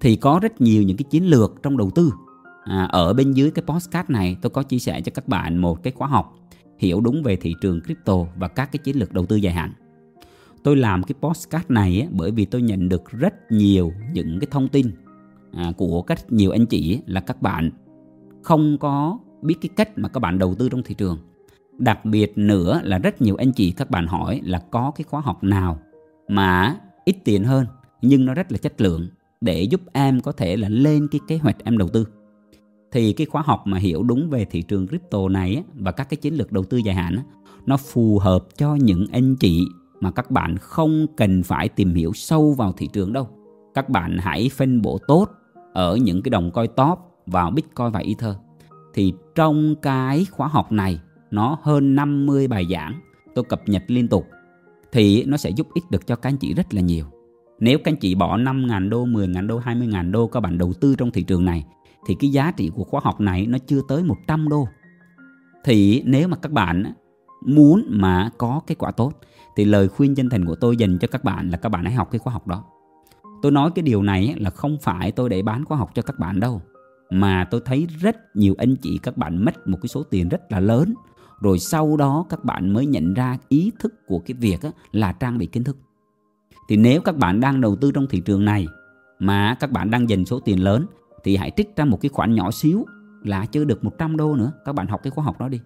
thì 0.00 0.16
có 0.16 0.38
rất 0.42 0.60
nhiều 0.60 0.82
những 0.82 0.96
cái 0.96 1.04
chiến 1.10 1.26
lược 1.26 1.62
trong 1.62 1.76
đầu 1.76 1.90
tư. 1.90 2.12
À, 2.64 2.84
ở 2.84 3.12
bên 3.12 3.32
dưới 3.32 3.50
cái 3.50 3.64
postcard 3.66 4.10
này 4.10 4.36
tôi 4.42 4.50
có 4.50 4.62
chia 4.62 4.78
sẻ 4.78 5.00
cho 5.00 5.12
các 5.14 5.28
bạn 5.28 5.58
một 5.58 5.82
cái 5.82 5.92
khóa 5.96 6.08
học 6.08 6.34
hiểu 6.78 7.00
đúng 7.00 7.22
về 7.22 7.36
thị 7.36 7.54
trường 7.60 7.80
crypto 7.80 8.14
và 8.36 8.48
các 8.48 8.72
cái 8.72 8.78
chiến 8.78 8.96
lược 8.96 9.12
đầu 9.12 9.26
tư 9.26 9.36
dài 9.36 9.54
hạn. 9.54 9.72
Tôi 10.62 10.76
làm 10.76 11.02
cái 11.02 11.14
postcard 11.20 11.64
này 11.68 12.00
á, 12.00 12.08
bởi 12.10 12.30
vì 12.30 12.44
tôi 12.44 12.62
nhận 12.62 12.88
được 12.88 13.10
rất 13.10 13.34
nhiều 13.50 13.92
những 14.12 14.38
cái 14.40 14.48
thông 14.50 14.68
tin 14.68 14.90
à, 15.52 15.72
của 15.76 16.02
các 16.02 16.32
nhiều 16.32 16.50
anh 16.50 16.66
chị 16.66 17.00
là 17.06 17.20
các 17.20 17.42
bạn 17.42 17.70
không 18.42 18.78
có 18.78 19.18
biết 19.42 19.54
cái 19.60 19.68
cách 19.76 19.98
mà 19.98 20.08
các 20.08 20.20
bạn 20.20 20.38
đầu 20.38 20.54
tư 20.54 20.68
trong 20.68 20.82
thị 20.82 20.94
trường. 20.94 21.18
Đặc 21.78 22.04
biệt 22.04 22.38
nữa 22.38 22.80
là 22.84 22.98
rất 22.98 23.22
nhiều 23.22 23.36
anh 23.36 23.52
chị 23.52 23.70
các 23.70 23.90
bạn 23.90 24.06
hỏi 24.06 24.40
là 24.44 24.58
có 24.70 24.92
cái 24.96 25.04
khóa 25.04 25.20
học 25.20 25.44
nào 25.44 25.78
mà 26.28 26.76
ít 27.04 27.16
tiền 27.24 27.44
hơn 27.44 27.66
nhưng 28.02 28.24
nó 28.24 28.34
rất 28.34 28.52
là 28.52 28.58
chất 28.58 28.80
lượng 28.80 29.08
để 29.40 29.62
giúp 29.62 29.80
em 29.92 30.20
có 30.20 30.32
thể 30.32 30.56
là 30.56 30.68
lên 30.68 31.08
cái 31.10 31.20
kế 31.28 31.36
hoạch 31.38 31.56
em 31.64 31.78
đầu 31.78 31.88
tư 31.88 32.06
thì 32.92 33.12
cái 33.12 33.26
khóa 33.26 33.42
học 33.46 33.62
mà 33.64 33.78
hiểu 33.78 34.02
đúng 34.02 34.30
về 34.30 34.44
thị 34.44 34.62
trường 34.62 34.88
crypto 34.88 35.28
này 35.28 35.62
và 35.74 35.92
các 35.92 36.10
cái 36.10 36.16
chiến 36.16 36.34
lược 36.34 36.52
đầu 36.52 36.64
tư 36.64 36.76
dài 36.76 36.94
hạn 36.94 37.16
nó 37.66 37.76
phù 37.76 38.18
hợp 38.18 38.44
cho 38.56 38.74
những 38.74 39.06
anh 39.12 39.36
chị 39.36 39.66
mà 40.00 40.10
các 40.10 40.30
bạn 40.30 40.56
không 40.58 41.06
cần 41.16 41.42
phải 41.42 41.68
tìm 41.68 41.94
hiểu 41.94 42.12
sâu 42.12 42.52
vào 42.52 42.72
thị 42.72 42.88
trường 42.92 43.12
đâu. 43.12 43.28
Các 43.74 43.88
bạn 43.88 44.18
hãy 44.20 44.50
phân 44.56 44.82
bổ 44.82 44.98
tốt 45.06 45.28
ở 45.72 45.96
những 45.96 46.22
cái 46.22 46.30
đồng 46.30 46.50
coi 46.50 46.68
top 46.68 46.98
vào 47.26 47.50
Bitcoin 47.50 47.90
và 47.90 48.00
Ether. 48.00 48.34
Thì 48.94 49.12
trong 49.34 49.74
cái 49.82 50.26
khóa 50.30 50.48
học 50.48 50.72
này, 50.72 51.00
nó 51.30 51.58
hơn 51.62 51.94
50 51.94 52.48
bài 52.48 52.66
giảng 52.70 53.00
tôi 53.34 53.44
cập 53.44 53.68
nhật 53.68 53.82
liên 53.86 54.08
tục 54.08 54.26
thì 54.92 55.24
nó 55.24 55.36
sẽ 55.36 55.50
giúp 55.50 55.66
ích 55.74 55.84
được 55.90 56.06
cho 56.06 56.16
các 56.16 56.28
anh 56.28 56.36
chị 56.36 56.54
rất 56.54 56.74
là 56.74 56.80
nhiều. 56.80 57.04
Nếu 57.60 57.78
các 57.78 57.92
anh 57.92 57.96
chị 57.96 58.14
bỏ 58.14 58.36
5.000 58.36 58.88
đô, 58.88 59.06
10.000 59.06 59.46
đô, 59.46 59.60
20.000 59.60 60.10
đô 60.10 60.26
các 60.26 60.40
bạn 60.40 60.58
đầu 60.58 60.72
tư 60.80 60.94
trong 60.98 61.10
thị 61.10 61.22
trường 61.22 61.44
này 61.44 61.64
thì 62.06 62.16
cái 62.20 62.30
giá 62.30 62.52
trị 62.56 62.70
của 62.74 62.84
khóa 62.84 63.00
học 63.04 63.20
này 63.20 63.46
nó 63.46 63.58
chưa 63.58 63.80
tới 63.88 64.02
100 64.02 64.48
đô. 64.48 64.68
Thì 65.64 66.02
nếu 66.06 66.28
mà 66.28 66.36
các 66.36 66.52
bạn 66.52 66.92
muốn 67.46 67.86
mà 67.88 68.30
có 68.38 68.60
kết 68.66 68.74
quả 68.78 68.90
tốt 68.90 69.12
thì 69.56 69.64
lời 69.64 69.88
khuyên 69.88 70.14
chân 70.14 70.30
thành 70.30 70.44
của 70.44 70.54
tôi 70.54 70.76
dành 70.76 70.98
cho 70.98 71.08
các 71.08 71.24
bạn 71.24 71.50
là 71.50 71.56
các 71.56 71.68
bạn 71.68 71.84
hãy 71.84 71.94
học 71.94 72.08
cái 72.10 72.18
khóa 72.18 72.32
học 72.32 72.46
đó. 72.46 72.64
Tôi 73.42 73.52
nói 73.52 73.70
cái 73.74 73.82
điều 73.82 74.02
này 74.02 74.34
là 74.38 74.50
không 74.50 74.76
phải 74.82 75.12
tôi 75.12 75.28
để 75.28 75.42
bán 75.42 75.64
khóa 75.64 75.78
học 75.78 75.90
cho 75.94 76.02
các 76.02 76.18
bạn 76.18 76.40
đâu 76.40 76.62
mà 77.10 77.44
tôi 77.50 77.60
thấy 77.64 77.86
rất 78.00 78.16
nhiều 78.36 78.54
anh 78.58 78.76
chị 78.76 78.98
các 79.02 79.16
bạn 79.16 79.44
mất 79.44 79.68
một 79.68 79.78
cái 79.82 79.88
số 79.88 80.02
tiền 80.02 80.28
rất 80.28 80.52
là 80.52 80.60
lớn 80.60 80.94
rồi 81.40 81.58
sau 81.58 81.96
đó 81.96 82.26
các 82.28 82.44
bạn 82.44 82.72
mới 82.72 82.86
nhận 82.86 83.14
ra 83.14 83.38
ý 83.48 83.72
thức 83.78 84.06
của 84.06 84.18
cái 84.18 84.34
việc 84.40 84.60
là 84.92 85.12
trang 85.12 85.38
bị 85.38 85.46
kiến 85.46 85.64
thức. 85.64 85.76
Thì 86.68 86.76
nếu 86.76 87.00
các 87.00 87.16
bạn 87.16 87.40
đang 87.40 87.60
đầu 87.60 87.76
tư 87.76 87.90
trong 87.94 88.06
thị 88.06 88.20
trường 88.20 88.44
này 88.44 88.66
mà 89.18 89.56
các 89.60 89.70
bạn 89.70 89.90
đang 89.90 90.08
dành 90.08 90.24
số 90.24 90.40
tiền 90.40 90.64
lớn 90.64 90.86
thì 91.24 91.36
hãy 91.36 91.50
trích 91.56 91.76
ra 91.76 91.84
một 91.84 92.00
cái 92.00 92.08
khoản 92.08 92.34
nhỏ 92.34 92.50
xíu 92.50 92.86
là 93.24 93.46
chưa 93.46 93.64
được 93.64 93.84
100 93.84 94.16
đô 94.16 94.34
nữa. 94.34 94.52
Các 94.64 94.74
bạn 94.74 94.86
học 94.86 95.00
cái 95.02 95.10
khóa 95.10 95.24
học 95.24 95.40
đó 95.40 95.48
đi. 95.48 95.60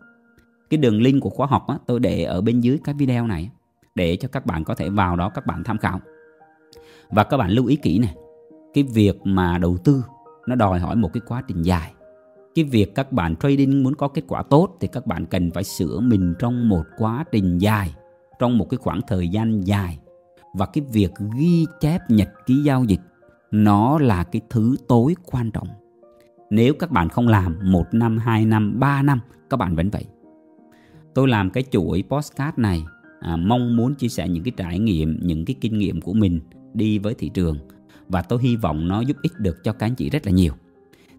Cái 0.71 0.79
đường 0.79 1.03
link 1.03 1.23
của 1.23 1.31
khóa 1.31 1.47
học 1.47 1.67
á, 1.69 1.79
tôi 1.87 2.01
để 2.01 2.25
ở 2.25 2.41
bên 2.41 2.61
dưới 2.61 2.79
cái 2.85 2.95
video 2.95 3.27
này 3.27 3.51
để 3.95 4.17
cho 4.17 4.29
các 4.29 4.47
bạn 4.47 4.65
có 4.65 4.75
thể 4.75 4.91
vào 4.91 5.17
đó 5.17 5.29
các 5.29 5.47
bạn 5.47 5.65
tham 5.65 5.79
khảo. 5.79 6.01
Và 7.11 7.25
các 7.25 7.37
bạn 7.37 7.51
lưu 7.51 7.67
ý 7.67 7.77
kỹ 7.77 7.99
này, 7.99 8.15
cái 8.75 8.85
việc 8.85 9.17
mà 9.25 9.59
đầu 9.59 9.77
tư 9.85 10.05
nó 10.47 10.55
đòi 10.55 10.79
hỏi 10.79 10.97
một 10.97 11.11
cái 11.13 11.21
quá 11.27 11.43
trình 11.49 11.63
dài. 11.63 11.93
Cái 12.55 12.65
việc 12.65 12.95
các 12.95 13.13
bạn 13.13 13.37
trading 13.37 13.83
muốn 13.83 13.95
có 13.95 14.09
kết 14.09 14.23
quả 14.29 14.43
tốt 14.43 14.77
thì 14.81 14.89
các 14.93 15.07
bạn 15.07 15.27
cần 15.27 15.51
phải 15.51 15.65
sửa 15.65 16.01
mình 16.01 16.35
trong 16.39 16.69
một 16.69 16.85
quá 16.99 17.25
trình 17.33 17.59
dài, 17.59 17.95
trong 18.39 18.59
một 18.59 18.67
cái 18.71 18.79
khoảng 18.79 19.01
thời 19.07 19.29
gian 19.29 19.67
dài. 19.67 19.99
Và 20.53 20.67
cái 20.67 20.85
việc 20.93 21.11
ghi 21.39 21.67
chép 21.81 22.01
nhật 22.09 22.29
ký 22.47 22.63
giao 22.63 22.85
dịch 22.85 23.01
nó 23.51 23.99
là 23.99 24.25
cái 24.25 24.43
thứ 24.51 24.77
tối 24.89 25.15
quan 25.25 25.51
trọng. 25.51 25.69
Nếu 26.51 26.75
các 26.75 26.91
bạn 26.91 27.09
không 27.09 27.29
làm 27.29 27.57
một 27.63 27.85
năm, 27.93 28.19
hai 28.19 28.47
năm, 28.47 28.81
ba 28.81 29.03
năm, 29.03 29.21
các 29.51 29.57
bạn 29.57 29.77
vẫn 29.77 29.91
vậy. 29.91 30.05
Tôi 31.15 31.29
làm 31.29 31.51
cái 31.51 31.65
chuỗi 31.71 32.05
postcard 32.09 32.59
này 32.59 32.85
à, 33.21 33.37
mong 33.37 33.77
muốn 33.77 33.95
chia 33.95 34.09
sẻ 34.09 34.29
những 34.29 34.45
cái 34.45 34.53
trải 34.57 34.79
nghiệm, 34.79 35.19
những 35.23 35.45
cái 35.45 35.57
kinh 35.61 35.79
nghiệm 35.79 36.01
của 36.01 36.13
mình 36.13 36.41
đi 36.75 36.99
với 36.99 37.15
thị 37.15 37.29
trường 37.29 37.59
và 38.09 38.23
tôi 38.23 38.43
hy 38.43 38.57
vọng 38.57 38.89
nó 38.89 39.01
giúp 39.01 39.17
ích 39.23 39.41
được 39.41 39.65
cho 39.65 39.73
các 39.73 39.87
anh 39.87 39.95
chị 39.95 40.11
rất 40.11 40.27
là 40.27 40.33
nhiều. 40.33 40.53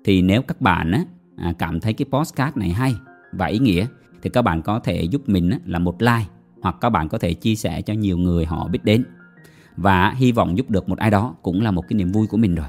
Thì 0.03 0.21
nếu 0.21 0.41
các 0.41 0.61
bạn 0.61 0.91
á, 0.91 1.03
à, 1.37 1.53
cảm 1.59 1.79
thấy 1.79 1.93
cái 1.93 2.05
postcard 2.11 2.57
này 2.57 2.69
hay 2.69 2.95
và 3.31 3.45
ý 3.45 3.59
nghĩa 3.59 3.87
thì 4.21 4.29
các 4.29 4.41
bạn 4.41 4.61
có 4.61 4.79
thể 4.79 5.03
giúp 5.03 5.29
mình 5.29 5.49
á, 5.49 5.59
là 5.65 5.79
một 5.79 6.01
like 6.01 6.25
hoặc 6.61 6.75
các 6.81 6.89
bạn 6.89 7.09
có 7.09 7.17
thể 7.17 7.33
chia 7.33 7.55
sẻ 7.55 7.81
cho 7.81 7.93
nhiều 7.93 8.17
người 8.17 8.45
họ 8.45 8.67
biết 8.67 8.79
đến 8.83 9.03
và 9.77 10.11
hy 10.17 10.31
vọng 10.31 10.57
giúp 10.57 10.69
được 10.69 10.89
một 10.89 10.97
ai 10.97 11.11
đó 11.11 11.35
cũng 11.41 11.61
là 11.61 11.71
một 11.71 11.87
cái 11.89 11.97
niềm 11.97 12.11
vui 12.11 12.27
của 12.27 12.37
mình 12.37 12.55
rồi. 12.55 12.67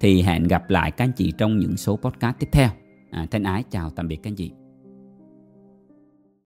Thì 0.00 0.22
hẹn 0.22 0.42
gặp 0.42 0.70
lại 0.70 0.90
các 0.90 1.04
anh 1.04 1.12
chị 1.12 1.32
trong 1.38 1.58
những 1.58 1.76
số 1.76 1.96
podcast 1.96 2.38
tiếp 2.38 2.48
theo. 2.52 2.68
À, 3.10 3.26
thân 3.30 3.42
ái 3.42 3.64
chào 3.70 3.90
tạm 3.90 4.08
biệt 4.08 4.16
các 4.16 4.30
anh 4.30 4.36
chị. 4.36 4.50